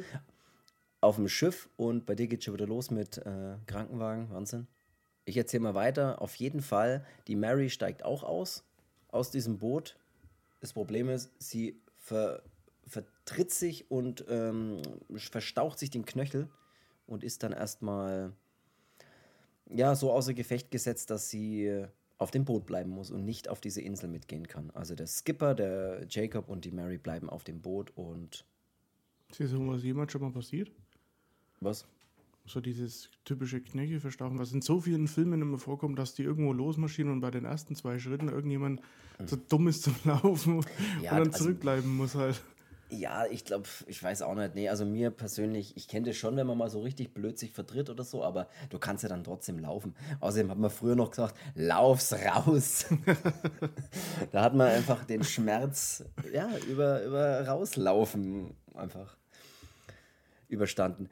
[1.02, 4.32] auf dem Schiff und bei dir geht schon wieder los mit äh, Krankenwagen.
[4.32, 4.68] Wahnsinn.
[5.26, 6.22] Ich erzähle mal weiter.
[6.22, 8.64] Auf jeden Fall, die Mary steigt auch aus,
[9.16, 9.98] aus diesem Boot.
[10.62, 12.44] Das Problem ist, sie ver,
[12.86, 14.82] vertritt sich und ähm,
[15.16, 16.50] verstaucht sich den Knöchel
[17.08, 18.34] und ist dann erstmal
[19.70, 21.86] ja, so außer Gefecht gesetzt, dass sie
[22.18, 24.72] auf dem Boot bleiben muss und nicht auf diese Insel mitgehen kann.
[24.72, 28.46] Also der Skipper, der Jacob und die Mary bleiben auf dem Boot und
[29.30, 30.72] Ist dir sowas jemals schon mal passiert?
[31.60, 31.88] was?
[32.48, 36.54] So dieses typische Knöchel verstauchen, was in so vielen Filmen immer vorkommt, dass die irgendwo
[36.54, 38.82] losmarschieren und bei den ersten zwei Schritten irgendjemand
[39.26, 40.62] so dumm ist zum Laufen
[41.02, 42.42] Ja, und dann also- zurückbleiben muss halt.
[42.92, 44.54] Ja, ich glaube, ich weiß auch nicht.
[44.54, 47.52] Nee, also mir persönlich, ich kenne das schon, wenn man mal so richtig blöd sich
[47.52, 49.96] vertritt oder so, aber du kannst ja dann trotzdem laufen.
[50.20, 52.86] Außerdem hat man früher noch gesagt, lauf's raus.
[54.32, 59.18] da hat man einfach den Schmerz, ja, über, über rauslaufen einfach
[60.48, 61.10] überstanden.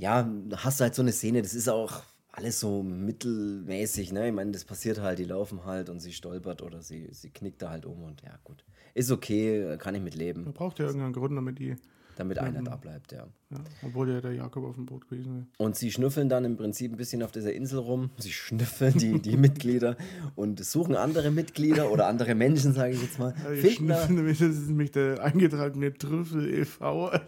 [0.00, 4.28] Ja, hast du halt so eine Szene, das ist auch alles so mittelmäßig, ne?
[4.28, 7.60] Ich meine, das passiert halt, die laufen halt und sie stolpert oder sie, sie knickt
[7.60, 8.64] da halt um und ja, gut.
[8.94, 11.76] Ist okay, kann ich mit leben Man braucht ja irgendeinen Grund, damit die,
[12.16, 13.26] damit einer da bleibt, ja.
[13.50, 15.46] ja, obwohl ja der Jakob auf dem Boot gewesen wäre.
[15.58, 18.10] Und sie schnüffeln dann im Prinzip ein bisschen auf dieser Insel rum.
[18.16, 19.96] Sie schnüffeln die, die Mitglieder
[20.34, 23.34] und suchen andere Mitglieder oder andere Menschen, sage ich jetzt mal.
[23.42, 27.10] Ja, da, schnüffeln nämlich, das ist nämlich der eingetragene Trüffel e.V.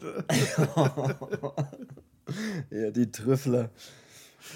[2.71, 3.71] Ja, die Trüffler.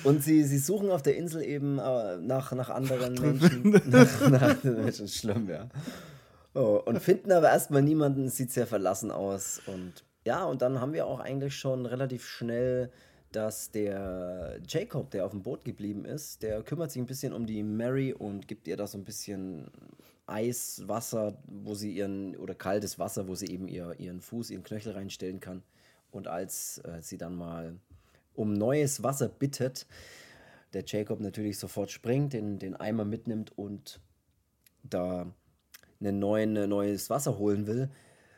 [0.05, 3.81] Und sie, sie suchen auf der Insel eben äh, nach, nach anderen Menschen.
[3.87, 5.09] nach, nach Menschen.
[5.09, 5.69] Schlimm, ja.
[6.55, 9.61] Oh, und finden aber erstmal niemanden, sieht sehr verlassen aus.
[9.67, 12.91] Und ja, und dann haben wir auch eigentlich schon relativ schnell,
[13.31, 17.47] dass der Jacob, der auf dem Boot geblieben ist, der kümmert sich ein bisschen um
[17.47, 19.71] die Mary und gibt ihr da so ein bisschen
[20.27, 24.93] Eiswasser, wo sie ihren, oder kaltes Wasser, wo sie eben ihr, ihren Fuß, ihren Knöchel
[24.93, 25.62] reinstellen kann.
[26.16, 27.79] Und als äh, sie dann mal
[28.35, 29.87] um neues Wasser bittet,
[30.72, 34.00] der Jacob natürlich sofort springt, den, den Eimer mitnimmt und
[34.83, 35.33] da
[36.00, 37.90] einen neuen, ein neues Wasser holen will,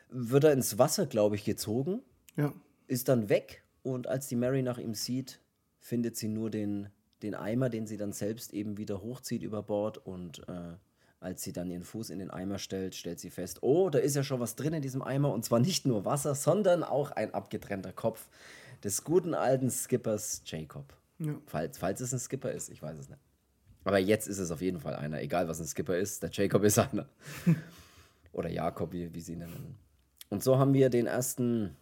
[0.09, 2.01] wird er ins Wasser, glaube ich, gezogen.
[2.35, 2.53] Ja.
[2.87, 5.39] Ist dann weg und als die Mary nach ihm sieht,
[5.79, 6.89] findet sie nur den,
[7.21, 10.75] den Eimer, den sie dann selbst eben wieder hochzieht über Bord und äh,
[11.19, 14.15] als sie dann ihren Fuß in den Eimer stellt, stellt sie fest, oh, da ist
[14.15, 17.33] ja schon was drin in diesem Eimer und zwar nicht nur Wasser, sondern auch ein
[17.33, 18.29] abgetrennter Kopf
[18.83, 20.93] des guten alten Skippers Jacob.
[21.19, 21.35] Ja.
[21.45, 23.21] Falls, falls es ein Skipper ist, ich weiß es nicht.
[23.83, 26.63] Aber jetzt ist es auf jeden Fall einer, egal was ein Skipper ist, der Jacob
[26.63, 27.07] ist einer.
[28.31, 29.77] Oder Jakob, wie, wie sie ihn nennen.
[30.29, 31.75] Und so haben wir den ersten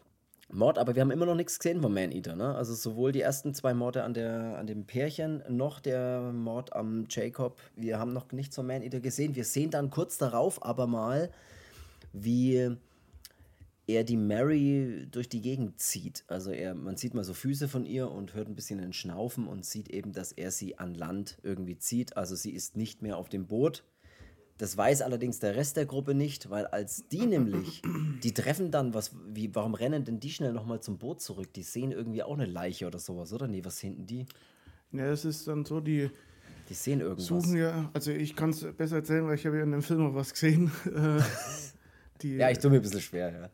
[0.50, 2.36] Mord, aber wir haben immer noch nichts gesehen vom Man-Eater.
[2.36, 2.56] Ne?
[2.56, 7.06] Also sowohl die ersten zwei Morde an, der, an dem Pärchen, noch der Mord am
[7.10, 7.60] Jacob.
[7.76, 9.36] Wir haben noch nichts vom Man-Eater gesehen.
[9.36, 11.30] Wir sehen dann kurz darauf aber mal,
[12.14, 12.78] wie
[13.88, 16.24] er die Mary durch die Gegend zieht.
[16.28, 19.48] Also er, man sieht mal so Füße von ihr und hört ein bisschen den Schnaufen
[19.48, 22.18] und sieht eben, dass er sie an Land irgendwie zieht.
[22.18, 23.84] Also sie ist nicht mehr auf dem Boot.
[24.58, 27.82] Das weiß allerdings der Rest der Gruppe nicht, weil als die nämlich,
[28.24, 31.54] die treffen dann, was, wie, warum rennen denn die schnell nochmal zum Boot zurück?
[31.54, 33.48] Die sehen irgendwie auch eine Leiche oder sowas, oder?
[33.48, 34.26] Nee, was hinten die?
[34.92, 36.10] Ja, es ist dann so, die
[36.70, 37.28] Die sehen irgendwas.
[37.28, 40.08] suchen ja, also ich kann es besser erzählen, weil ich habe ja in dem Film
[40.08, 40.72] auch was gesehen.
[42.22, 43.50] Die, Ja, ich tue mir ein bisschen schwer, ja.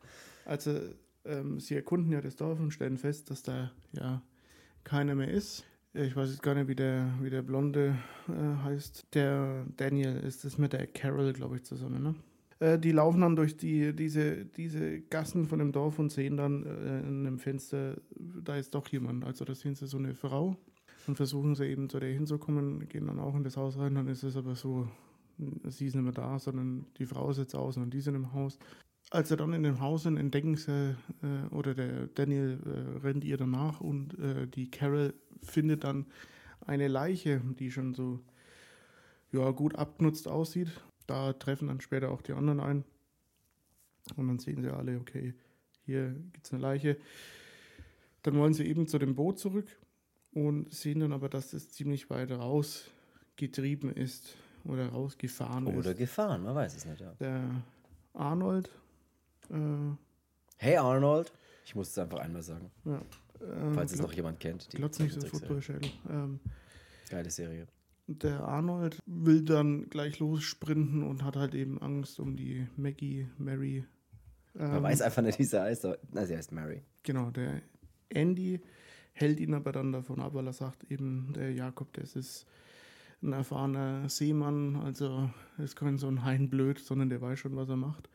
[0.46, 0.80] Also
[1.26, 4.22] ähm, sie erkunden ja das Dorf und stellen fest, dass da ja
[4.84, 5.64] keiner mehr ist.
[5.96, 7.96] Ich weiß jetzt gar nicht, wie der, wie der Blonde
[8.28, 9.14] äh, heißt.
[9.14, 12.02] Der Daniel ist das mit der Carol, glaube ich, zusammen.
[12.02, 12.14] Ne?
[12.58, 16.66] Äh, die laufen dann durch die, diese, diese Gassen von dem Dorf und sehen dann
[16.66, 19.24] äh, in einem Fenster, da ist doch jemand.
[19.24, 20.56] Also da sehen sie so eine Frau
[21.06, 23.94] und versuchen sie eben zu der hinzukommen, gehen dann auch in das Haus rein.
[23.94, 24.88] Dann ist es aber so,
[25.38, 28.58] sie ist nicht mehr da, sondern die Frau sitzt außen und die sind im Haus.
[29.14, 33.22] Als sie dann in dem Haus sind, entdecken sie, äh, oder der Daniel äh, rennt
[33.22, 36.06] ihr danach und äh, die Carol findet dann
[36.66, 38.18] eine Leiche, die schon so
[39.30, 40.68] ja, gut abgenutzt aussieht.
[41.06, 42.84] Da treffen dann später auch die anderen ein.
[44.16, 45.34] Und dann sehen sie alle, okay,
[45.84, 46.96] hier gibt es eine Leiche.
[48.22, 49.68] Dann wollen sie eben zu dem Boot zurück
[50.32, 55.76] und sehen dann aber, dass es ziemlich weit rausgetrieben ist oder rausgefahren ist.
[55.76, 57.14] Oder gefahren, man weiß es nicht, ja.
[57.20, 57.62] Der
[58.12, 58.70] Arnold,
[59.50, 59.96] äh,
[60.56, 61.32] Hey Arnold.
[61.64, 62.96] Ich muss es einfach einmal sagen, ja,
[63.40, 64.72] äh, falls es noch jemand kennt.
[64.72, 65.26] Die Glotz nicht so.
[65.26, 65.90] Footballschädel.
[66.08, 66.40] Ähm,
[67.10, 67.66] Geile Serie.
[68.06, 73.84] der Arnold will dann gleich lossprinten und hat halt eben Angst um die Maggie, Mary.
[74.54, 76.82] Man Ähm, weiß einfach nicht, wie sie heißt, aber na, sie heißt Mary.
[77.02, 77.60] Genau, der
[78.10, 78.60] Andy
[79.12, 82.46] hält ihn aber dann davon ab, weil er sagt eben, der Jakob, das ist
[83.22, 87.76] ein erfahrener Seemann, also ist kein so ein Heinblöd, sondern der weiß schon, was er
[87.76, 88.08] macht.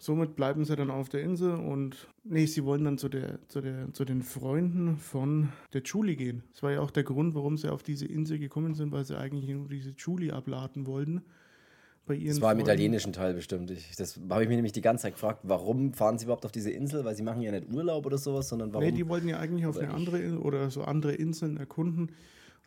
[0.00, 3.60] Somit bleiben sie dann auf der Insel und nee, sie wollen dann zu, der, zu,
[3.60, 6.42] der, zu den Freunden von der Julie gehen.
[6.52, 9.18] Das war ja auch der Grund, warum sie auf diese Insel gekommen sind, weil sie
[9.18, 11.20] eigentlich nur diese Julie abladen wollten.
[12.06, 12.70] Bei ihren Das war im Freunden.
[12.70, 13.70] italienischen Teil bestimmt.
[13.72, 16.52] Ich, das habe ich mir nämlich die ganze Zeit gefragt, warum fahren sie überhaupt auf
[16.52, 17.04] diese Insel?
[17.04, 18.86] Weil sie machen ja nicht Urlaub oder sowas, sondern warum?
[18.86, 22.10] Nee, die wollten ja eigentlich auf eine andere In- oder so andere Inseln erkunden.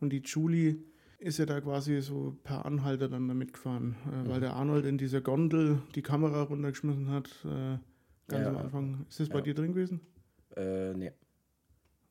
[0.01, 0.77] Und die Julie
[1.23, 4.29] ist ja da quasi so per Anhalter dann da mitgefahren, äh, Mhm.
[4.29, 7.27] weil der Arnold in dieser Gondel die Kamera runtergeschmissen hat.
[7.45, 7.77] Äh,
[8.27, 9.05] ganz Ja, am Anfang.
[9.09, 9.41] Ist das bei ja.
[9.45, 10.01] dir drin gewesen?
[10.55, 11.11] äh, nee.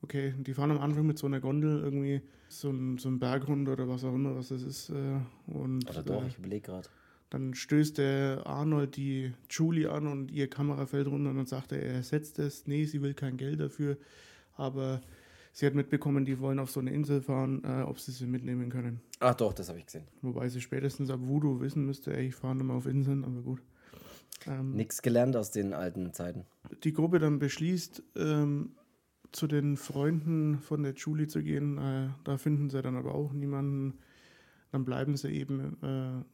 [0.02, 3.46] Okay, die fahren am Anfang mit so einer Gondel irgendwie so ein, so ein Berg
[3.46, 4.90] runter oder was auch immer, was das ist.
[4.90, 6.88] Äh, und Oder doch, äh, ich überlege gerade.
[7.30, 11.70] dann stößt der Arnold die Julie an und ihr Kamera fällt runter und dann sagt
[11.70, 12.66] er, er ersetzt es.
[12.66, 13.96] Nee, sie will kein Geld dafür.
[14.56, 15.00] Aber
[15.52, 18.70] sie hat mitbekommen, die wollen auf so eine Insel fahren, äh, ob sie sie mitnehmen
[18.70, 19.00] können.
[19.20, 20.06] Ach doch, das habe ich gesehen.
[20.22, 23.62] Wobei sie spätestens ab Voodoo wissen müsste, ey, ich fahre mehr auf Inseln, aber gut.
[24.46, 26.44] Ähm, Nix gelernt aus den alten Zeiten.
[26.82, 28.72] die Gruppe dann beschließt, ähm,
[29.30, 31.78] zu den Freunden von der Julie zu gehen.
[31.78, 33.98] Äh, da finden sie dann aber auch niemanden.
[34.72, 36.24] Dann bleiben sie eben äh,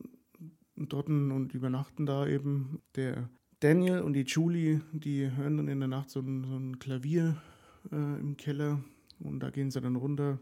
[0.77, 2.81] dort und übernachten da eben.
[2.97, 3.29] Der
[3.61, 7.37] Daniel und die Julie, die hören dann in der Nacht so ein, so ein Klavier
[7.91, 8.81] äh, im Keller
[9.21, 10.39] und da gehen sie dann runter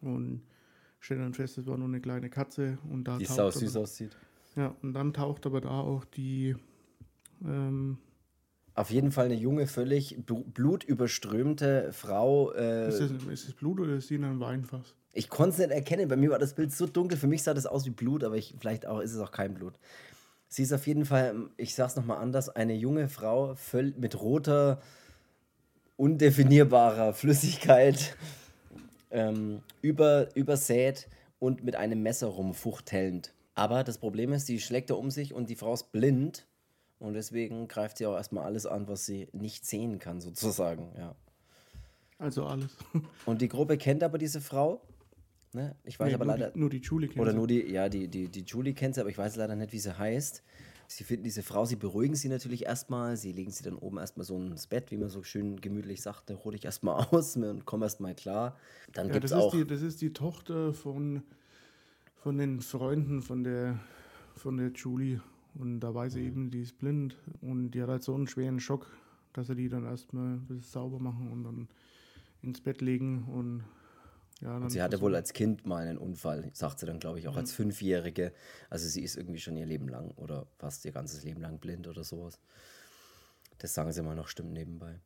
[0.00, 0.42] und
[0.98, 3.52] stellen dann fest, es war nur eine kleine Katze und da Die taucht sau aber-
[3.52, 4.16] süß aussieht.
[4.56, 6.56] Ja, und dann taucht aber da auch die
[7.44, 7.98] ähm,
[8.74, 12.52] Auf jeden Fall eine junge, völlig bl- blutüberströmte Frau.
[12.52, 14.94] Äh, Ist das, ist das Blut oder ist sie in einem Weinfass?
[15.12, 16.06] ich konnte es nicht erkennen.
[16.08, 17.18] Bei mir war das Bild so dunkel.
[17.18, 19.54] Für mich sah das aus wie Blut, aber ich, vielleicht auch, ist es auch kein
[19.54, 19.74] Blut.
[20.48, 23.56] Sie ist auf jeden Fall, ich sag's nochmal anders, eine junge Frau
[23.96, 24.80] mit roter,
[26.00, 28.16] undefinierbarer Flüssigkeit
[29.10, 31.08] ähm, über, übersät
[31.38, 33.34] und mit einem Messer rumfuchtelnd.
[33.54, 36.46] Aber das Problem ist, die schlägt er um sich und die Frau ist blind.
[36.98, 40.88] Und deswegen greift sie auch erstmal alles an, was sie nicht sehen kann, sozusagen.
[40.96, 41.14] Ja.
[42.18, 42.76] Also alles.
[43.24, 44.82] Und die Gruppe kennt aber diese Frau.
[45.54, 45.74] Ne?
[45.84, 46.50] Ich weiß Nee, aber nur leider.
[46.50, 47.36] Die, nur die Julie kennt Oder sie.
[47.38, 49.78] nur die, ja, die, die, die Julie kennt sie, aber ich weiß leider nicht, wie
[49.78, 50.42] sie heißt.
[50.92, 53.16] Sie finden diese Frau, sie beruhigen sie natürlich erstmal.
[53.16, 56.28] Sie legen sie dann oben erstmal so ins Bett, wie man so schön gemütlich sagt.
[56.28, 58.56] Da ruhe ich erstmal aus und komme erstmal klar.
[58.92, 59.52] Dann Ja, gibt es das ist, auch.
[59.52, 61.22] die, das ist die Tochter von,
[62.16, 63.78] von den Freunden von der,
[64.36, 65.20] von der Julie.
[65.54, 67.16] Und da weiß sie eben, die ist blind.
[67.40, 68.86] Und die hat halt so einen schweren Schock,
[69.32, 71.68] dass sie die dann erstmal ein bisschen sauber machen und dann
[72.42, 73.24] ins Bett legen.
[73.24, 73.64] Und
[74.40, 77.28] ja, dann Sie hatte wohl als Kind mal einen Unfall, sagt sie dann, glaube ich,
[77.28, 78.32] auch als Fünfjährige.
[78.70, 81.86] Also sie ist irgendwie schon ihr Leben lang oder fast ihr ganzes Leben lang blind
[81.86, 82.38] oder sowas.
[83.58, 84.98] Das sagen sie mal noch, stimmt nebenbei.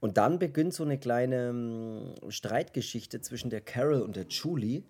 [0.00, 4.82] Und dann beginnt so eine kleine ähm, Streitgeschichte zwischen der Carol und der Julie.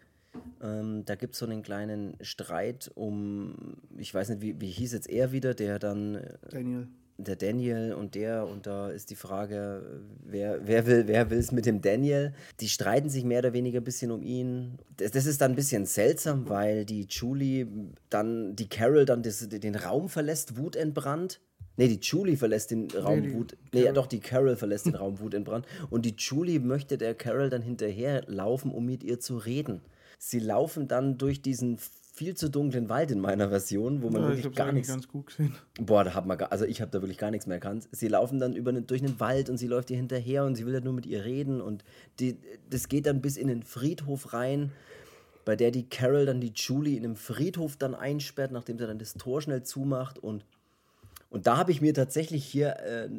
[0.61, 4.93] Ähm, da gibt es so einen kleinen Streit um, ich weiß nicht, wie, wie hieß
[4.93, 6.89] jetzt er wieder, der dann äh, Daniel.
[7.19, 9.83] Der Daniel und der und da ist die Frage,
[10.25, 12.33] wer, wer will wer will es mit dem Daniel?
[12.61, 14.79] Die streiten sich mehr oder weniger ein bisschen um ihn.
[14.97, 17.67] Das, das ist dann ein bisschen seltsam, weil die Julie
[18.09, 21.41] dann, die Carol dann das, den Raum verlässt, wutentbrannt.
[21.77, 23.57] Nee, die Julie verlässt den Raum die Wut.
[23.73, 25.67] Nee, ja, doch, die Carol verlässt den Raum wutentbrannt.
[25.91, 29.81] Und die Julie möchte der Carol dann hinterher laufen, um mit ihr zu reden.
[30.19, 31.79] Sie laufen dann durch diesen
[32.19, 35.07] viel zu dunklen Wald in meiner Version, wo man Ja, ich wirklich gar nichts ganz
[35.07, 35.55] gut gesehen.
[35.81, 37.89] Boah, da hat man gar, also ich habe da wirklich gar nichts mehr erkannt.
[37.93, 40.75] Sie laufen dann über, durch den Wald und sie läuft ihr hinterher und sie will
[40.75, 41.85] ja nur mit ihr reden und
[42.19, 42.37] die,
[42.69, 44.73] das geht dann bis in den Friedhof rein,
[45.45, 48.99] bei der die Carol dann die Julie in einem Friedhof dann einsperrt, nachdem sie dann
[48.99, 50.45] das Tor schnell zumacht und
[51.31, 53.11] und da habe ich mir tatsächlich hier äh,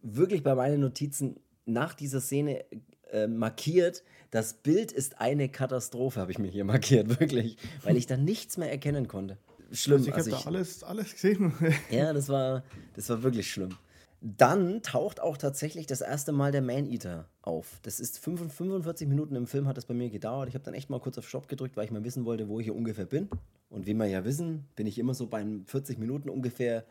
[0.00, 2.64] wirklich bei meinen Notizen nach dieser Szene
[3.10, 8.06] äh, markiert, das Bild ist eine Katastrophe, habe ich mir hier markiert, wirklich, weil ich
[8.06, 9.38] da nichts mehr erkennen konnte.
[9.72, 9.98] Schlimm.
[9.98, 11.52] Also ich habe also da alles, alles gesehen.
[11.90, 12.62] ja, das war,
[12.94, 13.76] das war wirklich schlimm.
[14.20, 17.80] Dann taucht auch tatsächlich das erste Mal der Man-Eater auf.
[17.82, 20.48] Das ist 45 45 Minuten im Film hat das bei mir gedauert.
[20.48, 22.58] Ich habe dann echt mal kurz auf Stopp gedrückt, weil ich mal wissen wollte, wo
[22.58, 23.28] ich hier ungefähr bin.
[23.68, 26.84] Und wie wir ja wissen, bin ich immer so bei 40 Minuten ungefähr.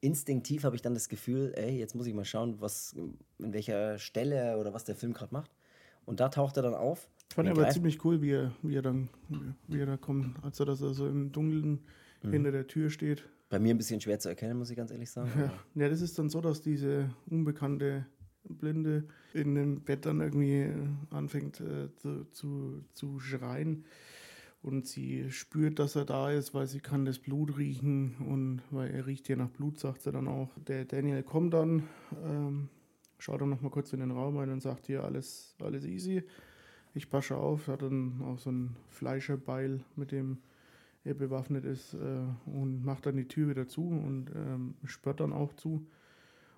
[0.00, 2.94] Instinktiv habe ich dann das Gefühl, ey, jetzt muss ich mal schauen, was,
[3.38, 5.50] in welcher Stelle oder was der Film gerade macht.
[6.06, 7.08] Und da taucht er dann auf.
[7.30, 9.08] Ich fand Er aber ziemlich cool, wie er, wie er dann,
[9.68, 11.80] wie er da kommt, als er, dass er so im Dunkeln
[12.22, 12.32] Mhm.
[12.32, 13.28] hinter der Tür steht.
[13.50, 15.30] Bei mir ein bisschen schwer zu erkennen, muss ich ganz ehrlich sagen.
[15.38, 15.52] Ja.
[15.82, 18.06] ja, das ist dann so, dass diese unbekannte
[18.48, 20.74] Blinde in dem Bett dann irgendwie äh,
[21.10, 23.84] anfängt äh, zu, zu, zu schreien.
[24.62, 28.90] Und sie spürt, dass er da ist, weil sie kann das Blut riechen und weil
[28.90, 30.48] er riecht ja nach Blut, sagt sie dann auch.
[30.66, 31.82] Der Daniel kommt dann,
[32.24, 32.70] ähm,
[33.24, 36.22] schaut dann nochmal kurz in den Raum rein und sagt hier, alles, alles easy.
[36.92, 40.42] Ich passe auf, hat dann auch so ein Fleischerbeil, mit dem
[41.04, 45.32] er bewaffnet ist äh, und macht dann die Tür wieder zu und ähm, sperrt dann
[45.32, 45.86] auch zu.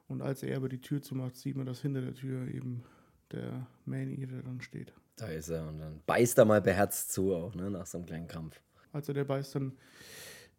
[0.09, 2.83] Und als er aber die Tür zumacht, sieht man, dass hinter der Tür eben
[3.31, 4.93] der Man-Eater dann steht.
[5.15, 8.07] Da ist er und dann beißt er mal beherzt zu, auch ne, nach so einem
[8.07, 8.61] kleinen Kampf.
[8.93, 9.73] Also der beißt dann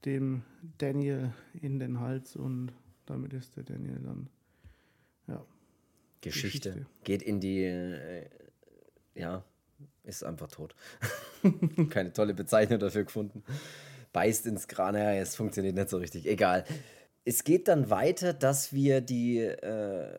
[0.06, 0.44] dem
[0.78, 2.72] Daniel in den Hals und
[3.06, 4.30] damit ist der Daniel dann,
[6.22, 6.70] Geschichte.
[6.70, 6.86] Geschichte.
[7.04, 8.26] Geht in die, äh,
[9.16, 9.44] ja,
[10.04, 10.76] ist einfach tot.
[11.90, 13.44] Keine tolle Bezeichnung dafür gefunden.
[14.14, 16.26] Beißt ins Kran, ja, es funktioniert nicht so richtig.
[16.26, 16.64] Egal.
[17.26, 20.18] Es geht dann weiter, dass wir die, äh,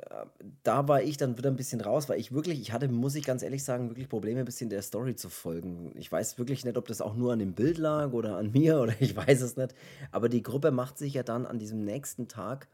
[0.63, 3.25] da war ich dann wieder ein bisschen raus, weil ich wirklich, ich hatte, muss ich
[3.25, 5.93] ganz ehrlich sagen, wirklich Probleme, ein bisschen der Story zu folgen.
[5.97, 8.79] Ich weiß wirklich nicht, ob das auch nur an dem Bild lag oder an mir
[8.79, 9.75] oder ich weiß es nicht.
[10.11, 12.69] Aber die Gruppe macht sich ja dann an diesem nächsten Tag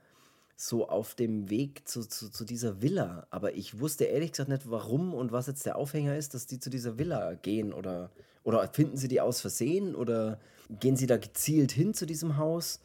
[0.56, 3.26] so auf dem Weg zu, zu, zu dieser Villa.
[3.30, 6.58] Aber ich wusste ehrlich gesagt nicht, warum und was jetzt der Aufhänger ist, dass die
[6.58, 7.72] zu dieser Villa gehen.
[7.72, 8.10] Oder,
[8.44, 9.94] oder finden sie die aus Versehen?
[9.94, 10.38] Oder
[10.80, 12.80] gehen sie da gezielt hin zu diesem Haus?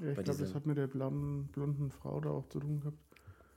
[0.00, 2.98] ja ich glaube, das hat mit der blonden, blonden Frau da auch zu tun gehabt.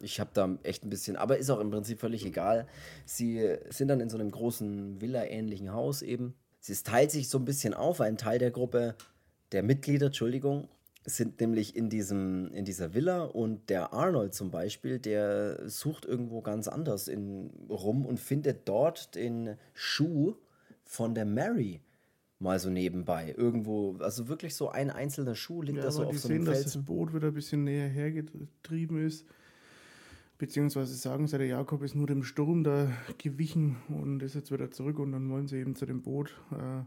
[0.01, 2.67] Ich habe da echt ein bisschen, aber ist auch im Prinzip völlig egal.
[3.05, 6.35] Sie sind dann in so einem großen Villa-ähnlichen Haus eben.
[6.67, 8.01] Es teilt sich so ein bisschen auf.
[8.01, 8.95] Ein Teil der Gruppe,
[9.51, 10.67] der Mitglieder, Entschuldigung,
[11.05, 16.41] sind nämlich in, diesem, in dieser Villa und der Arnold zum Beispiel, der sucht irgendwo
[16.41, 20.35] ganz anders in, rum und findet dort den Schuh
[20.83, 21.81] von der Mary
[22.39, 23.33] mal so nebenbei.
[23.37, 26.45] Irgendwo, also wirklich so ein einzelner Schuh liegt Ja, da so auf so einem sehen,
[26.45, 26.81] dass Felsen.
[26.81, 29.25] das Boot wieder ein bisschen näher hergetrieben ist.
[30.37, 34.69] Beziehungsweise sagen sie, der Jakob ist nur dem Sturm da gewichen und ist jetzt wieder
[34.69, 36.35] zurück und dann wollen sie eben zu dem Boot.
[36.51, 36.83] Äh,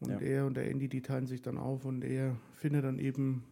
[0.00, 0.20] und Ja.
[0.20, 3.44] er und der Andy, die teilen sich dann auf und er findet dann eben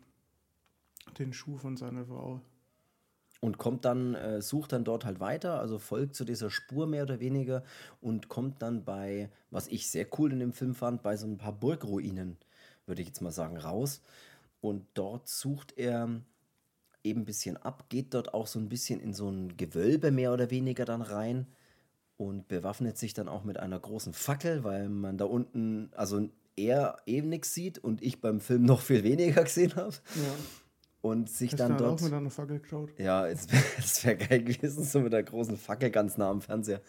[1.19, 2.41] den Schuh von seiner Frau.
[3.41, 7.05] und kommt dann, äh, sucht dann dort halt weiter, also folgt zu dieser Spur mehr
[7.05, 7.63] oder weniger
[8.01, 11.39] und kommt dann bei, was ich sehr cool in dem Film fand, bei so ein
[11.39, 12.37] paar Burgruinen.
[12.87, 14.01] würde ich jetzt mal sagen, raus.
[14.61, 16.09] Und dort sucht er
[17.05, 20.33] eben ein bisschen ab, geht dort auch so ein bisschen in so ein Gewölbe mehr
[20.33, 21.47] oder weniger dann rein
[22.17, 26.29] und bewaffnet sich dann auch mit einer großen Fackel, weil man da unten, also
[26.59, 29.95] er eben nichts sieht und ich beim Film noch viel weniger gesehen habe.
[30.15, 30.35] Ja.
[31.01, 32.01] Und sich Hast dann du dort.
[32.01, 32.91] auch mit einer Fackel geschaut?
[32.99, 33.63] Ja, es wäre
[34.19, 36.81] wär geil gewesen, so mit der großen Fackel ganz nah am Fernseher.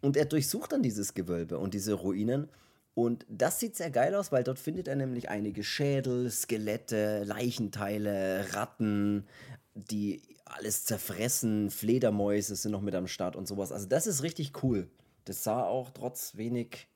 [0.00, 2.48] Und er durchsucht dann dieses Gewölbe und diese Ruinen.
[2.94, 8.46] Und das sieht sehr geil aus, weil dort findet er nämlich einige Schädel, Skelette, Leichenteile,
[8.54, 9.26] Ratten,
[9.74, 13.72] die alles zerfressen, Fledermäuse sind noch mit am Start und sowas.
[13.72, 14.88] Also das ist richtig cool.
[15.24, 16.88] Das sah auch trotz wenig,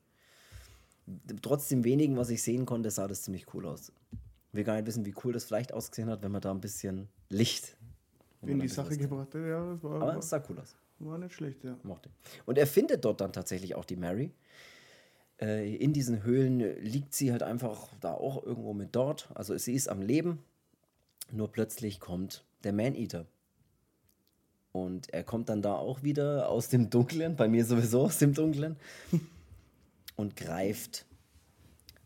[1.41, 3.91] trotz dem wenigen, was ich sehen konnte, sah das ziemlich cool aus.
[4.51, 7.09] Wir gar nicht wissen, wie cool das vielleicht ausgesehen hat, wenn man da ein bisschen
[7.29, 7.77] Licht
[8.41, 9.41] in die Sache gebracht hat.
[9.41, 10.75] Ja, das war, Aber es sah cool aus.
[10.99, 11.77] War nicht schlecht, ja.
[11.83, 12.09] Mochte.
[12.45, 14.31] Und er findet dort dann tatsächlich auch die Mary.
[15.41, 19.29] Äh, in diesen Höhlen liegt sie halt einfach da auch irgendwo mit dort.
[19.35, 20.39] Also sie ist am Leben.
[21.31, 23.25] Nur plötzlich kommt der Man-Eater.
[24.71, 28.33] Und er kommt dann da auch wieder aus dem Dunklen, bei mir sowieso aus dem
[28.33, 28.75] Dunklen,
[30.15, 31.05] und greift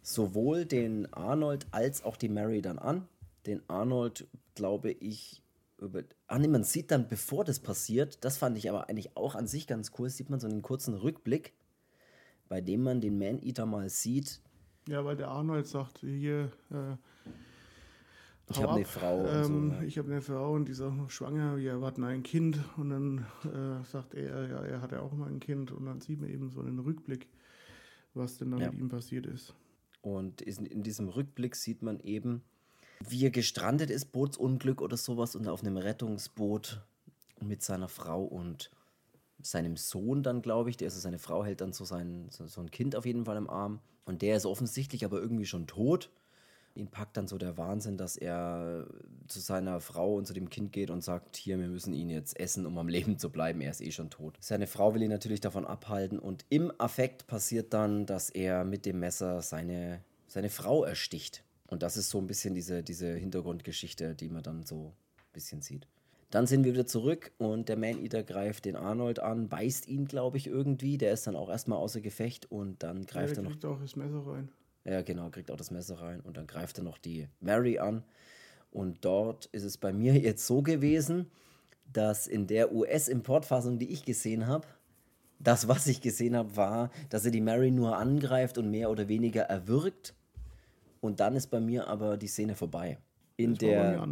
[0.02, 3.08] sowohl den Arnold als auch die Mary dann an.
[3.46, 5.44] Den Arnold, glaube ich,
[5.78, 6.04] über.
[6.28, 9.48] Ah, nee, man sieht dann, bevor das passiert, das fand ich aber eigentlich auch an
[9.48, 11.54] sich ganz cool, sieht man so einen kurzen Rückblick,
[12.48, 14.42] bei dem man den Man-Eater mal sieht.
[14.88, 16.52] Ja, weil der Arnold sagt, hier.
[16.72, 16.96] Äh,
[18.50, 19.26] ich habe eine Frau.
[19.28, 19.82] Ähm, so, ja.
[19.84, 22.60] Ich habe eine Frau und die ist auch noch schwanger, wir erwarten ein Kind.
[22.78, 25.72] Und dann äh, sagt er, ja, er hatte auch mal ein Kind.
[25.72, 27.28] Und dann sieht man eben so einen Rückblick,
[28.14, 28.72] was denn da ja.
[28.72, 29.54] mit ihm passiert ist.
[30.02, 32.42] Und in diesem Rückblick sieht man eben,
[33.08, 36.82] wie er gestrandet ist, Bootsunglück oder sowas, und auf einem Rettungsboot
[37.42, 38.72] mit seiner Frau und
[39.42, 40.78] seinem Sohn dann, glaube ich.
[40.78, 43.38] Der, also seine Frau hält dann so, sein, so, so ein Kind auf jeden Fall
[43.38, 43.80] im Arm.
[44.06, 46.10] Und der ist offensichtlich aber irgendwie schon tot.
[46.80, 48.88] Ihn packt dann so der Wahnsinn, dass er
[49.28, 52.40] zu seiner Frau und zu dem Kind geht und sagt, hier, wir müssen ihn jetzt
[52.40, 53.60] essen, um am Leben zu bleiben.
[53.62, 54.38] Er ist eh schon tot.
[54.40, 58.86] Seine Frau will ihn natürlich davon abhalten und im Affekt passiert dann, dass er mit
[58.86, 61.44] dem Messer seine, seine Frau ersticht.
[61.68, 65.62] Und das ist so ein bisschen diese, diese Hintergrundgeschichte, die man dann so ein bisschen
[65.62, 65.86] sieht.
[66.32, 70.38] Dann sind wir wieder zurück und der Man-Eater greift den Arnold an, beißt ihn, glaube
[70.38, 70.98] ich, irgendwie.
[70.98, 73.52] Der ist dann auch erstmal außer Gefecht und dann greift ja, er noch.
[73.52, 74.50] kriegt auch das Messer rein.
[74.90, 78.04] Ja, genau, kriegt auch das Messer rein und dann greift er noch die Mary an.
[78.72, 81.30] Und dort ist es bei mir jetzt so gewesen,
[81.92, 84.68] dass in der US-Importfassung, die ich gesehen habe,
[85.40, 89.08] das, was ich gesehen habe, war, dass er die Mary nur angreift und mehr oder
[89.08, 90.14] weniger erwürgt
[91.02, 92.98] und dann ist bei mir aber die Szene vorbei.
[93.38, 94.08] In das der,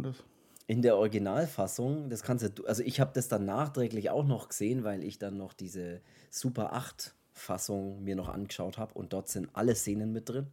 [0.66, 4.84] in der Originalfassung, das kannst du, also ich habe das dann nachträglich auch noch gesehen,
[4.84, 6.00] weil ich dann noch diese
[6.30, 10.48] Super 8 Fassung mir noch angeschaut habe und dort sind alle Szenen mit drin.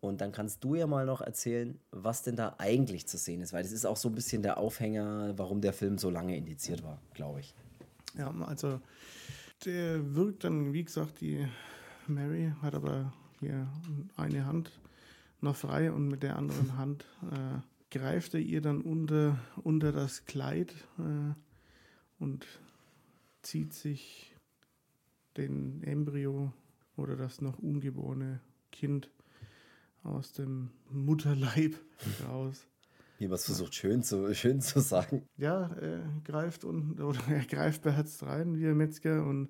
[0.00, 3.52] Und dann kannst du ja mal noch erzählen, was denn da eigentlich zu sehen ist,
[3.52, 6.82] weil das ist auch so ein bisschen der Aufhänger, warum der Film so lange indiziert
[6.84, 7.54] war, glaube ich.
[8.16, 8.80] Ja, also
[9.64, 11.46] der wirkt dann, wie gesagt, die
[12.06, 13.66] Mary hat aber hier
[14.16, 14.70] eine Hand
[15.40, 20.24] noch frei und mit der anderen Hand äh, greift er ihr dann unter, unter das
[20.24, 21.34] Kleid äh,
[22.18, 22.46] und
[23.42, 24.35] zieht sich
[25.36, 26.52] den Embryo
[26.96, 28.40] oder das noch ungeborene
[28.72, 29.10] Kind
[30.02, 31.74] aus dem Mutterleib
[32.28, 32.66] raus.
[33.18, 35.26] Wie man es versucht, schön zu, schön zu sagen.
[35.38, 39.48] Ja, er greift und, oder er greift beherzt rein wie ein Metzger und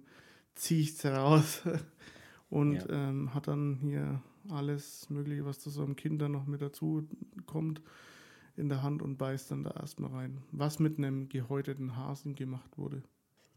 [0.54, 1.62] zieht es raus
[2.48, 2.88] und ja.
[3.08, 7.08] ähm, hat dann hier alles Mögliche, was zu so einem Kind dann noch mit dazu
[7.46, 7.82] kommt,
[8.56, 10.42] in der Hand und beißt dann da erstmal rein.
[10.52, 13.02] Was mit einem gehäuteten Hasen gemacht wurde.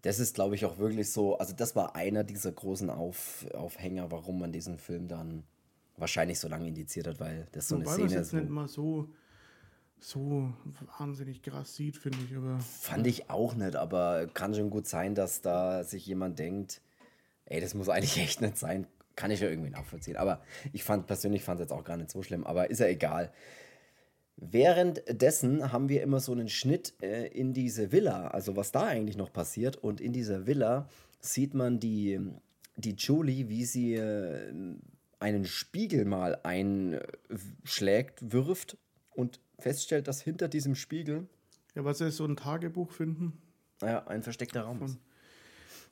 [0.02, 1.38] Das ist, glaube ich, auch wirklich so.
[1.38, 5.44] Also, das war einer dieser großen Auf, Aufhänger, warum man diesen Film dann
[5.98, 8.34] wahrscheinlich so lange indiziert hat, weil das so Wobei eine Szene ist.
[8.34, 9.10] nicht mal so,
[10.00, 10.54] so
[10.98, 12.36] wahnsinnig krass sieht, finde ich.
[12.36, 16.82] Aber Fand ich auch nicht, aber kann schon gut sein, dass da sich jemand denkt,
[17.46, 18.88] ey, das muss eigentlich echt nicht sein.
[19.16, 20.16] Kann ich ja irgendwie nachvollziehen.
[20.16, 20.42] Aber
[20.72, 22.46] ich fand persönlich fand es jetzt auch gar nicht so schlimm.
[22.46, 23.34] Aber ist ja egal.
[24.42, 29.18] Währenddessen haben wir immer so einen Schnitt äh, in diese Villa, also was da eigentlich
[29.18, 29.76] noch passiert.
[29.76, 30.88] Und in dieser Villa
[31.20, 32.20] sieht man die,
[32.78, 34.54] die Julie, wie sie äh,
[35.20, 38.78] einen Spiegel mal einschlägt, wirft
[39.14, 41.28] und feststellt, dass hinter diesem Spiegel.
[41.76, 43.34] Ja, was sie so ein Tagebuch finden.
[43.82, 44.98] Ja, ein versteckter Raum von,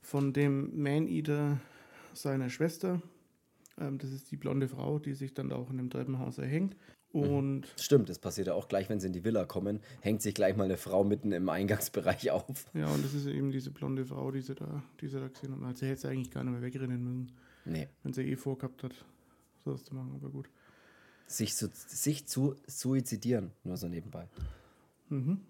[0.02, 1.60] Von dem Man-Eater
[2.14, 3.02] seiner Schwester.
[3.78, 6.78] Ähm, das ist die blonde Frau, die sich dann auch in dem Treppenhaus erhängt.
[7.18, 10.36] Und Stimmt, das passiert ja auch gleich, wenn sie in die Villa kommen, hängt sich
[10.36, 12.65] gleich mal eine Frau mitten im Eingangsbereich auf.
[12.74, 15.51] Ja, und das ist eben diese blonde Frau, die sie da, die sie da gesehen
[15.51, 15.63] haben.
[15.65, 17.32] Also sie hätte sie eigentlich gar nicht mehr wegrennen müssen.
[17.65, 17.88] Nee.
[18.03, 18.93] Wenn sie eh vorgehabt hat,
[19.63, 20.47] sowas zu machen, aber gut.
[21.26, 24.28] sich, zu, sich zu suizidieren, nur so nebenbei.
[25.09, 25.41] Mhm.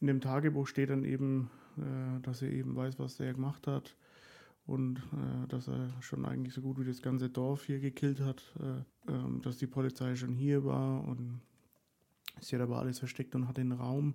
[0.00, 3.96] In dem Tagebuch steht dann eben, äh, dass er eben weiß, was er gemacht hat
[4.66, 8.42] und äh, dass er schon eigentlich so gut wie das ganze Dorf hier gekillt hat,
[8.60, 11.40] äh, ähm, dass die Polizei schon hier war und
[12.40, 14.14] sie hat aber alles versteckt und hat den Raum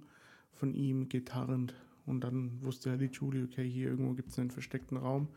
[0.53, 1.73] von ihm getarnt
[2.05, 5.29] und dann wusste halt die Julie, okay, hier irgendwo gibt es einen versteckten Raum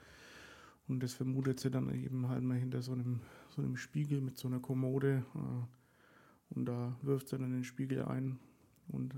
[0.88, 4.36] und das vermutet sie dann eben halt mal hinter so einem, so einem Spiegel mit
[4.36, 8.38] so einer Kommode äh, und da wirft sie dann den Spiegel ein
[8.88, 9.14] und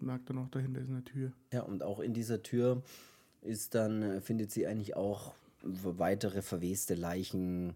[0.00, 1.32] merkt dann auch dahinter ist eine Tür.
[1.52, 2.82] Ja, und auch in dieser Tür
[3.42, 7.74] ist dann, äh, findet sie eigentlich auch weitere verweste Leichen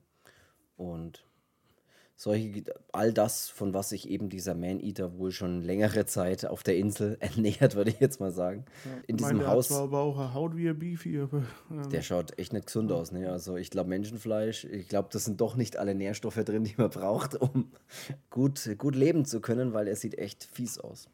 [0.76, 1.24] und
[2.22, 6.76] solche, all das, von was sich eben dieser Man-Eater wohl schon längere Zeit auf der
[6.76, 8.64] Insel ernährt, würde ich jetzt mal sagen.
[8.84, 9.68] Ja, in diesem meine, Haus.
[9.68, 11.42] Zwar aber auch eine Haut wie ein Beefy, aber.
[11.70, 13.30] Ähm, der schaut echt nicht gesund aus, ne?
[13.30, 16.90] Also ich glaube, Menschenfleisch, ich glaube, das sind doch nicht alle Nährstoffe drin, die man
[16.90, 17.72] braucht, um
[18.30, 21.08] gut, gut leben zu können, weil er sieht echt fies aus.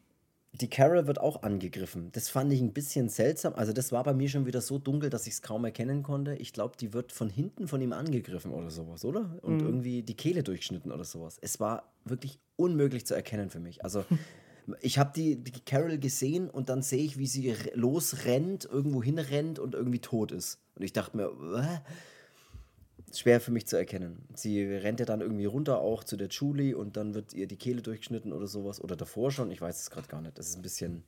[0.60, 2.10] Die Carol wird auch angegriffen.
[2.12, 3.54] Das fand ich ein bisschen seltsam.
[3.54, 6.34] Also, das war bei mir schon wieder so dunkel, dass ich es kaum erkennen konnte.
[6.34, 9.38] Ich glaube, die wird von hinten von ihm angegriffen oder sowas, oder?
[9.42, 9.66] Und mhm.
[9.66, 11.38] irgendwie die Kehle durchschnitten oder sowas.
[11.40, 13.84] Es war wirklich unmöglich zu erkennen für mich.
[13.84, 14.04] Also,
[14.80, 19.58] ich habe die, die Carol gesehen und dann sehe ich, wie sie losrennt, irgendwo hinrennt
[19.58, 20.58] und irgendwie tot ist.
[20.74, 21.80] Und ich dachte mir, Wäh?
[23.12, 24.24] Schwer für mich zu erkennen.
[24.34, 27.56] Sie rennt ja dann irgendwie runter auch zu der Julie und dann wird ihr die
[27.56, 28.80] Kehle durchgeschnitten oder sowas.
[28.80, 30.38] Oder davor schon, ich weiß es gerade gar nicht.
[30.38, 31.04] Das ist ein bisschen.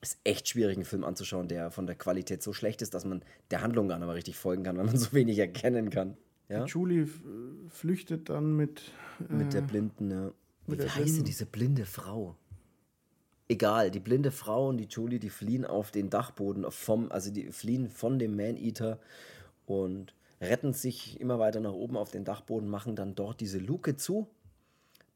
[0.00, 3.22] ist echt schwierig, einen Film anzuschauen, der von der Qualität so schlecht ist, dass man
[3.50, 6.16] der Handlung gar nicht mehr richtig folgen kann, weil man so wenig erkennen kann.
[6.48, 6.64] Ja?
[6.66, 7.08] Julie
[7.68, 8.92] flüchtet dann mit.
[9.28, 10.32] Äh, mit der blinden, ja.
[10.66, 12.36] Wie heißt denn diese blinde Frau?
[13.48, 17.52] Egal, die blinde Frau und die Julie, die fliehen auf den Dachboden vom, also die
[17.52, 18.98] fliehen von dem Man-Eater
[19.66, 20.14] und
[20.44, 24.28] retten sich immer weiter nach oben auf den Dachboden, machen dann dort diese Luke zu,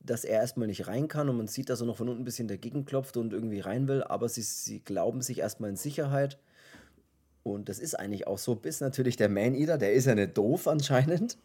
[0.01, 2.25] dass er erstmal nicht rein kann und man sieht, dass er noch von unten ein
[2.25, 6.39] bisschen dagegen klopft und irgendwie rein will, aber sie, sie glauben sich erstmal in Sicherheit.
[7.43, 10.69] Und das ist eigentlich auch so, bis natürlich der Man-Eater, der ist ja nicht doof
[10.69, 11.39] anscheinend,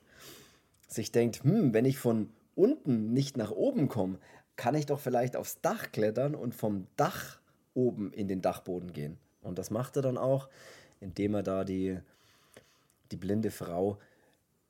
[0.88, 4.20] sich denkt, hm, wenn ich von unten nicht nach oben komme,
[4.56, 7.40] kann ich doch vielleicht aufs Dach klettern und vom Dach
[7.74, 9.18] oben in den Dachboden gehen.
[9.42, 10.50] Und das macht er dann auch,
[11.00, 11.98] indem er da die
[13.14, 14.00] die blinde Frau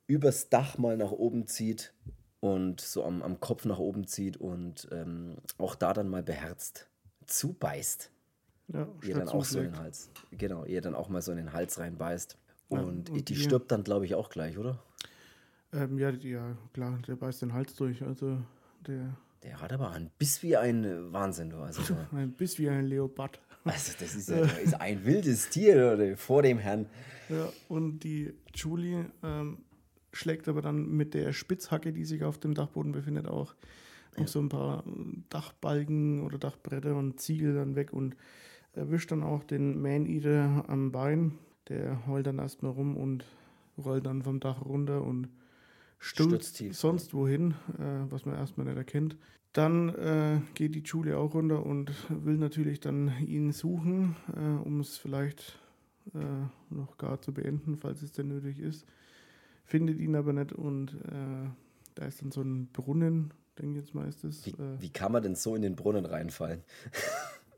[0.06, 1.94] übers Dach mal nach oben zieht
[2.40, 6.88] und so am, am Kopf nach oben zieht und ähm, auch da dann mal beherzt
[7.26, 8.10] zubeißt.
[8.68, 10.10] Ja, ihr dann auch so in den Hals.
[10.30, 12.36] Genau, ihr dann auch mal so in den Hals reinbeißt.
[12.68, 14.78] Und, ja, und die, die stirbt dann, glaube ich, auch gleich, oder?
[15.72, 18.02] Ähm, ja, ja, klar, der beißt den Hals durch.
[18.02, 18.38] Also
[18.86, 19.16] der.
[19.44, 21.58] Der hat aber ein Biss wie ein Wahnsinn, du.
[21.58, 21.82] Also,
[22.12, 23.40] ein Biss wie ein Leopard.
[23.66, 26.84] Also, das ist, ja, ist ein wildes Tier oder, vor dem Herrn.
[27.30, 29.56] Ja, und die Julie ähm,
[30.12, 33.54] schlägt aber dann mit der Spitzhacke, die sich auf dem Dachboden befindet, auch
[34.16, 34.20] ja.
[34.20, 34.84] noch so ein paar
[35.30, 38.16] Dachbalken oder Dachbretter und Ziegel dann weg und
[38.74, 41.38] erwischt dann auch den Man-Eater am Bein.
[41.70, 43.24] Der heult dann erstmal rum und
[43.82, 45.28] rollt dann vom Dach runter und
[45.98, 49.16] stürzt, sonst wohin, äh, was man erstmal nicht erkennt.
[49.52, 54.80] Dann äh, geht die Julie auch runter und will natürlich dann ihn suchen, äh, um
[54.80, 55.60] es vielleicht
[56.12, 58.84] äh, noch gar zu beenden, falls es denn nötig ist.
[59.64, 61.48] Findet ihn aber nicht und äh,
[61.94, 64.44] da ist dann so ein Brunnen, denke ich jetzt mal ist das.
[64.44, 64.80] Wie, äh.
[64.80, 66.62] wie kann man denn so in den Brunnen reinfallen?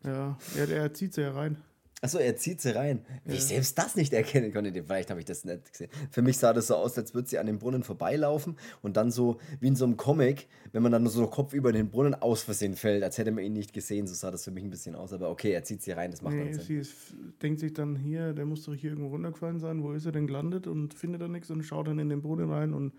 [0.05, 1.57] ja, er, er zieht sie ja rein.
[2.03, 3.01] Achso, er zieht sie rein.
[3.25, 3.39] Wie ja.
[3.39, 4.71] ich selbst das nicht erkennen konnte.
[4.71, 5.91] Vielleicht habe ich das nicht gesehen.
[6.11, 9.11] Für mich sah das so aus, als würde sie an dem Brunnen vorbeilaufen und dann
[9.11, 12.15] so wie in so einem Comic, wenn man dann nur so Kopf über den Brunnen
[12.15, 14.07] aus Versehen fällt, als hätte man ihn nicht gesehen.
[14.07, 15.15] So sah das für mich ein bisschen aus.
[15.15, 16.65] Aber okay, er zieht sie rein, das macht nee, dann Sinn.
[16.65, 16.95] Sie ist,
[17.41, 19.83] denkt sich dann hier, der muss doch hier irgendwo runtergefallen sein.
[19.83, 20.67] Wo ist er denn gelandet?
[20.67, 22.93] Und findet dann nichts und schaut dann in den Brunnen rein und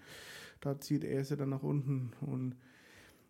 [0.59, 2.13] da zieht er sie dann nach unten.
[2.21, 2.55] Und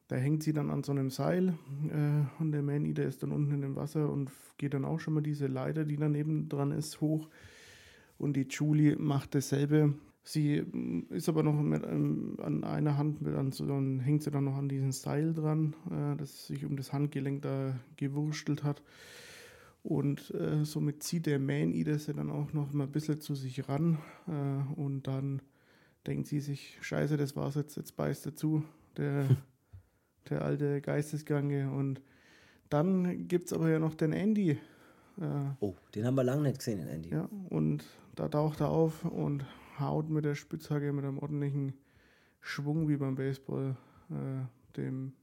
[0.07, 1.57] da hängt sie dann an so einem Seil
[1.89, 5.13] äh, und der Man-Eater ist dann unten in dem Wasser und geht dann auch schon
[5.13, 7.29] mal diese Leiter, die daneben dran ist, hoch.
[8.17, 9.93] Und die Julie macht dasselbe.
[10.23, 14.23] Sie mm, ist aber noch mit, ähm, an einer Hand, mit an, so, dann hängt
[14.23, 18.63] sie dann noch an diesem Seil dran, äh, das sich um das Handgelenk da gewurstelt
[18.63, 18.81] hat.
[19.83, 23.67] Und äh, somit zieht der Man-Eater sie dann auch noch mal ein bisschen zu sich
[23.67, 23.97] ran.
[24.27, 25.41] Äh, und dann
[26.05, 28.63] denkt sie sich, scheiße, das war's jetzt, jetzt beißt er zu.
[28.95, 29.27] Der
[30.29, 31.71] der alte Geistesgange.
[31.71, 32.01] Und
[32.69, 34.51] dann gibt es aber ja noch den Andy.
[34.51, 34.59] Äh,
[35.59, 37.09] oh, den haben wir lange nicht gesehen, den Andy.
[37.09, 37.83] Ja, und
[38.15, 39.45] da taucht er auf und
[39.79, 41.73] haut mit der Spitzhacke mit einem ordentlichen
[42.41, 43.75] Schwung wie beim Baseball
[44.09, 45.13] äh, dem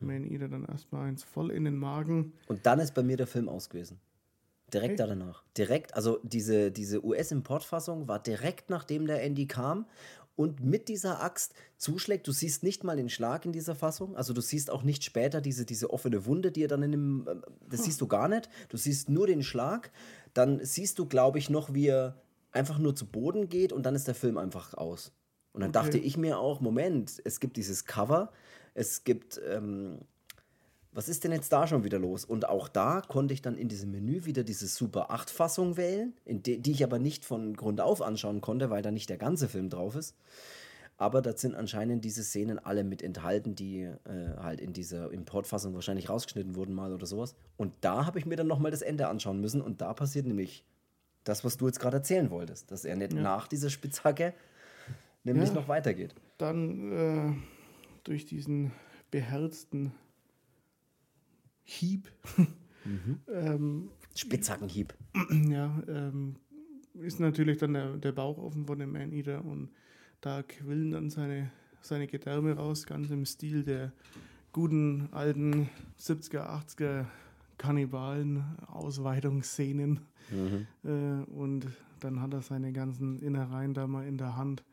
[0.00, 2.32] Man Eater dann erstmal eins voll in den Magen.
[2.48, 4.00] Und dann ist bei mir der Film aus gewesen.
[4.72, 5.10] Direkt Echt?
[5.10, 5.44] danach.
[5.56, 9.86] Direkt, also diese, diese US-Importfassung war direkt nachdem der Andy kam
[10.36, 12.26] und mit dieser Axt zuschlägt.
[12.26, 14.16] Du siehst nicht mal den Schlag in dieser Fassung.
[14.16, 17.28] Also du siehst auch nicht später diese, diese offene Wunde, die er dann in dem.
[17.28, 17.36] äh,
[17.68, 18.48] Das siehst du gar nicht.
[18.68, 19.90] Du siehst nur den Schlag.
[20.32, 22.20] Dann siehst du, glaube ich, noch, wie er
[22.50, 25.12] einfach nur zu Boden geht und dann ist der Film einfach aus.
[25.52, 25.78] Und dann Okay.
[25.84, 28.32] dachte ich mir auch, Moment, es gibt dieses Cover,
[28.74, 30.00] es gibt, ähm,
[30.94, 32.24] was ist denn jetzt da schon wieder los?
[32.24, 36.14] Und auch da konnte ich dann in diesem Menü wieder diese Super 8 Fassung wählen,
[36.24, 39.18] in de, die ich aber nicht von Grund auf anschauen konnte, weil da nicht der
[39.18, 40.14] ganze Film drauf ist.
[40.96, 43.96] Aber da sind anscheinend diese Szenen alle mit enthalten, die äh,
[44.38, 47.34] halt in dieser Importfassung wahrscheinlich rausgeschnitten wurden mal oder sowas.
[47.56, 50.64] Und da habe ich mir dann nochmal das Ende anschauen müssen und da passiert nämlich
[51.24, 54.34] das, was du jetzt gerade erzählen wolltest, dass er nicht nach dieser Spitzhacke
[55.24, 55.54] nämlich Ja.
[55.56, 56.14] noch weitergeht.
[56.38, 57.32] Dann äh,
[58.04, 58.70] durch diesen
[59.10, 59.92] beherzten
[61.64, 62.08] Hieb
[63.32, 64.94] ähm, Spitzhackenhieb.
[65.48, 66.36] ja, ähm,
[66.94, 69.70] ist natürlich dann der, der Bauch offen von dem Man-Eater und
[70.20, 71.50] da quillen dann seine,
[71.80, 73.92] seine Gedärme raus, ganz im Stil der
[74.52, 77.06] guten alten 70er, 80er
[77.58, 80.00] Kannibalen-Ausweitungsszenen.
[80.84, 81.66] Äh, und
[82.00, 84.64] dann hat er seine ganzen Innereien da mal in der Hand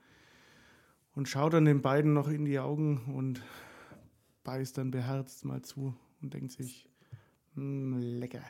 [1.15, 3.43] und schaut dann den beiden noch in die Augen und
[4.43, 6.87] beißt dann beherzt mal zu und denkt sich,
[7.55, 8.41] "Mm, lecker.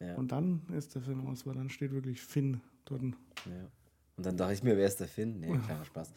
[0.00, 0.16] Ja.
[0.16, 3.02] Und dann ist der Film aus, weil dann steht wirklich Finn dort.
[3.02, 3.70] Ja.
[4.16, 5.40] Und dann dachte ich mir, wer ist der Finn?
[5.40, 6.12] Nee, kleiner Spaß.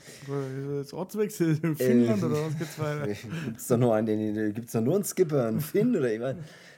[0.80, 3.08] Das Ortswechsel in Finnland oder was geht's weiter?
[3.46, 6.36] Gibt es da nur einen, den, gibt's da nur einen Skipper, einen Finn oder weiß.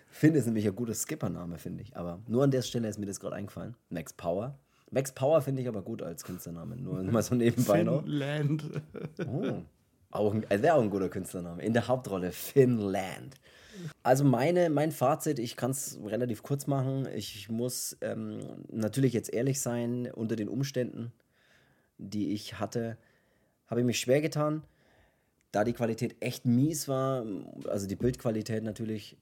[0.10, 1.96] Finn ist nämlich ein guter Skippername, finde ich.
[1.98, 3.76] Aber nur an der Stelle ist mir das gerade eingefallen.
[3.90, 4.58] Max Power.
[4.90, 6.78] Max Power finde ich aber gut als Künstlername.
[6.78, 8.04] Nur mal so nebenbei noch.
[8.04, 8.64] Finnland.
[9.28, 9.64] Oh.
[10.12, 11.62] Auch äh, wäre auch ein guter Künstlername.
[11.62, 13.36] In der Hauptrolle Finnland.
[14.04, 17.08] Also meine, mein Fazit, ich kann es relativ kurz machen.
[17.16, 21.12] Ich muss ähm, natürlich jetzt ehrlich sein, unter den Umständen,
[21.98, 22.98] die ich hatte,
[23.68, 24.64] habe ich mich schwer getan.
[25.52, 27.26] Da die Qualität echt mies war,
[27.68, 29.18] also die Bildqualität natürlich,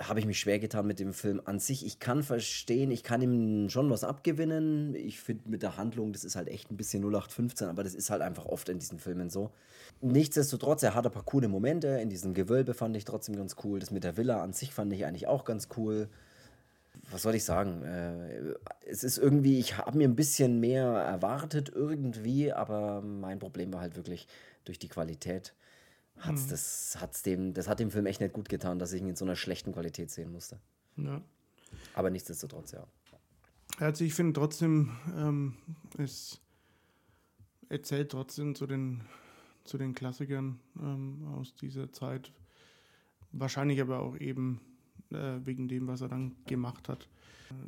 [0.00, 1.84] habe ich mich schwer getan mit dem Film an sich.
[1.84, 4.94] Ich kann verstehen, ich kann ihm schon was abgewinnen.
[4.94, 8.10] Ich finde mit der Handlung, das ist halt echt ein bisschen 0815, aber das ist
[8.10, 9.50] halt einfach oft in diesen Filmen so.
[10.00, 11.88] Nichtsdestotrotz, er hat ein paar coole Momente.
[11.88, 13.80] In diesem Gewölbe fand ich trotzdem ganz cool.
[13.80, 16.08] Das mit der Villa an sich fand ich eigentlich auch ganz cool.
[17.10, 17.82] Was soll ich sagen?
[17.82, 18.54] Äh,
[18.86, 23.80] es ist irgendwie, ich habe mir ein bisschen mehr erwartet irgendwie, aber mein Problem war
[23.80, 24.28] halt wirklich
[24.64, 25.54] durch die Qualität.
[26.20, 29.08] Hat's das, hat's dem, das hat dem Film echt nicht gut getan, dass ich ihn
[29.08, 30.60] in so einer schlechten Qualität sehen musste.
[30.96, 31.22] Ja.
[31.94, 32.86] Aber nichtsdestotrotz, ja.
[33.78, 35.54] Also ich finde trotzdem, ähm,
[35.96, 36.40] es
[37.68, 39.04] erzählt trotzdem zu den,
[39.64, 42.32] zu den Klassikern ähm, aus dieser Zeit.
[43.30, 44.60] Wahrscheinlich aber auch eben
[45.10, 47.08] äh, wegen dem, was er dann gemacht hat.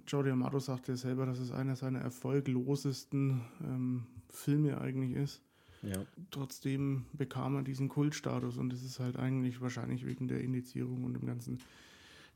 [0.07, 5.43] Jordi Amato sagte selber, dass es einer seiner erfolglosesten ähm, Filme eigentlich ist.
[5.83, 6.05] Ja.
[6.31, 11.15] Trotzdem bekam er diesen Kultstatus und das ist halt eigentlich wahrscheinlich wegen der Indizierung und
[11.15, 11.59] dem ganzen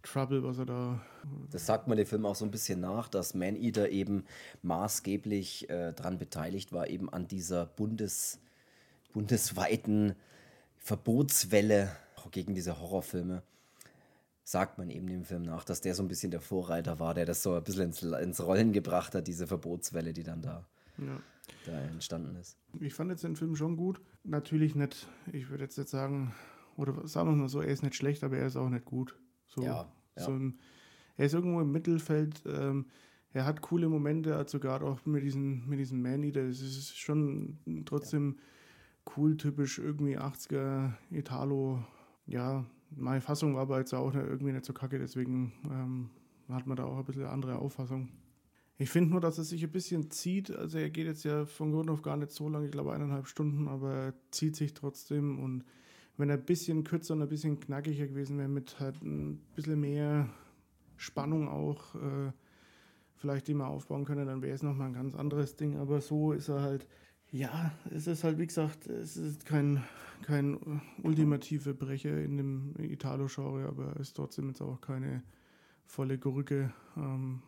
[0.02, 1.00] Trouble, was er da
[1.50, 4.24] Das sagt man dem Film auch so ein bisschen nach, dass Maneater eben
[4.62, 8.38] maßgeblich äh, daran beteiligt war, eben an dieser Bundes,
[9.12, 10.14] bundesweiten
[10.78, 11.90] Verbotswelle
[12.30, 13.42] gegen diese Horrorfilme.
[14.44, 17.24] Sagt man eben dem Film nach, dass der so ein bisschen der Vorreiter war, der
[17.24, 20.66] das so ein bisschen ins, ins Rollen gebracht hat, diese Verbotswelle, die dann da,
[20.98, 21.20] ja,
[21.66, 22.58] da entstanden ist.
[22.80, 24.00] Ich fand jetzt den Film schon gut.
[24.22, 26.34] Natürlich nicht, ich würde jetzt nicht sagen,
[26.76, 29.16] oder sagen wir mal so, er ist nicht schlecht, aber er ist auch nicht gut.
[29.46, 30.22] So, Ja, ja.
[30.22, 30.58] So ein,
[31.16, 32.42] er ist irgendwo im Mittelfeld.
[32.46, 32.86] Ähm,
[33.32, 36.42] er hat coole Momente, also gerade auch mit diesen, mit diesem Man-Eater.
[36.42, 38.38] Es ist schon trotzdem
[39.16, 41.84] cool, typisch irgendwie 80er Italo.
[42.26, 46.10] Ja, meine Fassung war aber jetzt auch irgendwie nicht so kacke, deswegen ähm,
[46.48, 48.08] hat man da auch ein bisschen andere Auffassung.
[48.76, 50.50] Ich finde nur, dass es sich ein bisschen zieht.
[50.50, 53.28] Also er geht jetzt ja von Grund auf gar nicht so lange, ich glaube eineinhalb
[53.28, 55.38] Stunden, aber er zieht sich trotzdem.
[55.38, 55.64] Und
[56.16, 59.80] wenn er ein bisschen kürzer und ein bisschen knackiger gewesen wäre, mit halt ein bisschen
[59.80, 60.28] mehr
[60.96, 62.32] Spannung auch, äh,
[63.16, 65.76] vielleicht die man aufbauen können, dann wäre es nochmal ein ganz anderes Ding.
[65.76, 66.88] Aber so ist er halt,
[67.30, 69.84] ja, es ist halt, wie gesagt, es ist kein,
[70.22, 75.22] kein ultimative Brecher in dem Italo-Genre, aber es ist trotzdem jetzt auch keine
[75.86, 76.72] volle Gurke.
[76.96, 77.42] Ähm,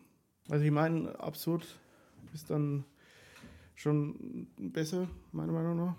[0.49, 1.65] also ich meine, absurd
[2.33, 2.85] ist dann
[3.75, 5.95] schon besser, meiner Meinung nach.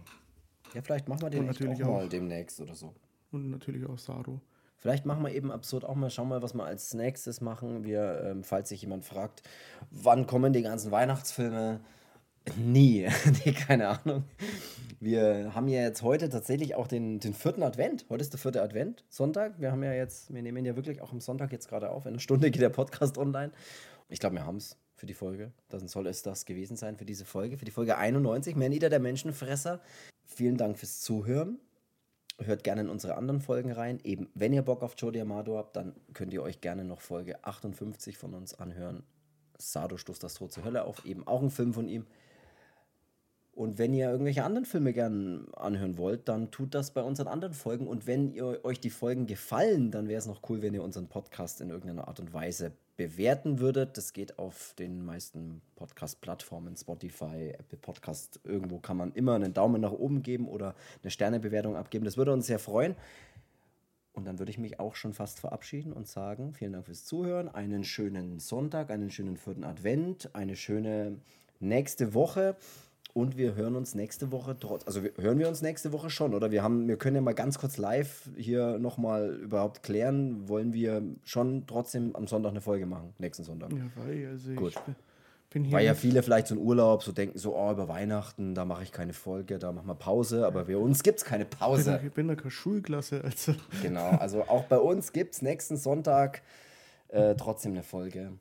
[0.74, 1.96] Ja, vielleicht machen wir den natürlich auch, auch.
[1.98, 2.94] mal demnächst oder so.
[3.30, 4.40] Und natürlich auch Sado.
[4.76, 7.84] Vielleicht machen wir eben absurd auch mal, schauen wir, was wir als nächstes machen.
[7.84, 9.42] Wir, ähm, falls sich jemand fragt,
[9.90, 11.80] wann kommen die ganzen Weihnachtsfilme?
[12.56, 13.08] Nie.
[13.44, 14.24] nee, keine Ahnung.
[15.00, 18.06] Wir haben ja jetzt heute tatsächlich auch den, den vierten Advent.
[18.08, 19.60] Heute ist der vierte Advent, Sonntag.
[19.60, 22.06] Wir haben ja jetzt, wir nehmen ja wirklich auch am Sonntag jetzt gerade auf.
[22.06, 23.52] In einer Stunde geht der Podcast online.
[24.08, 24.76] Ich glaube, wir haben es.
[24.94, 25.52] für die Folge.
[25.68, 28.98] Dann soll es das gewesen sein für diese Folge, für die Folge 91, Manita der
[28.98, 29.80] Menschenfresser.
[30.24, 31.60] Vielen Dank fürs Zuhören.
[32.40, 34.00] Hört gerne in unsere anderen Folgen rein.
[34.04, 37.44] Eben, wenn ihr Bock auf Joe Diamado habt, dann könnt ihr euch gerne noch Folge
[37.44, 39.04] 58 von uns anhören.
[39.56, 41.04] Sado stoßt das Tor zur Hölle auf.
[41.04, 42.06] Eben auch ein Film von ihm.
[43.58, 47.54] Und wenn ihr irgendwelche anderen Filme gerne anhören wollt, dann tut das bei unseren anderen
[47.54, 47.88] Folgen.
[47.88, 51.08] Und wenn ihr, euch die Folgen gefallen, dann wäre es noch cool, wenn ihr unseren
[51.08, 53.96] Podcast in irgendeiner Art und Weise bewerten würdet.
[53.96, 58.38] Das geht auf den meisten Podcast-Plattformen, Spotify, Apple Podcast.
[58.44, 62.04] Irgendwo kann man immer einen Daumen nach oben geben oder eine Sternebewertung abgeben.
[62.04, 62.94] Das würde uns sehr freuen.
[64.12, 67.48] Und dann würde ich mich auch schon fast verabschieden und sagen, vielen Dank fürs Zuhören,
[67.48, 71.18] einen schönen Sonntag, einen schönen vierten Advent, eine schöne
[71.58, 72.54] nächste Woche.
[73.14, 76.34] Und wir hören uns nächste Woche trotz, also wir, hören wir uns nächste Woche schon,
[76.34, 76.50] oder?
[76.50, 81.02] Wir haben, wir können ja mal ganz kurz live hier nochmal überhaupt klären, wollen wir
[81.24, 83.72] schon trotzdem am Sonntag eine Folge machen, nächsten Sonntag.
[83.72, 84.74] Ja, weil, also Gut.
[84.74, 85.72] ich bin hier.
[85.72, 88.82] Weil ja viele vielleicht so einen Urlaub so denken, so, oh, über Weihnachten, da mache
[88.82, 91.58] ich keine Folge, da machen wir Pause, aber bei uns gibt es keine ich bin,
[91.58, 92.00] Pause.
[92.04, 93.54] ich bin da keine Schulklasse, also.
[93.82, 96.42] Genau, also auch bei uns gibt es nächsten Sonntag
[97.08, 98.32] äh, trotzdem eine Folge.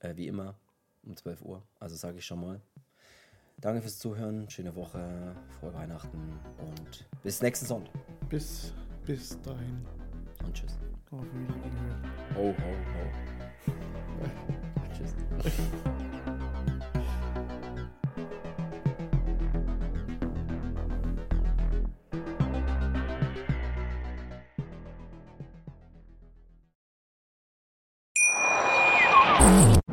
[0.00, 0.56] Äh, wie immer,
[1.04, 1.62] um 12 Uhr.
[1.78, 2.60] Also sage ich schon mal.
[3.62, 6.18] Danke fürs Zuhören, schöne Woche, frohe Weihnachten
[6.58, 7.94] und bis nächsten Sonntag.
[8.28, 8.74] Bis,
[9.06, 9.86] bis dahin.
[10.44, 10.76] Und tschüss.
[11.12, 12.04] Auf Wiedergehört.
[12.34, 14.24] Ho, ho, ho.
[14.98, 15.14] tschüss.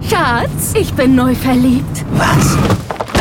[0.10, 2.04] Schatz, ich bin neu verliebt.
[2.14, 2.58] Was?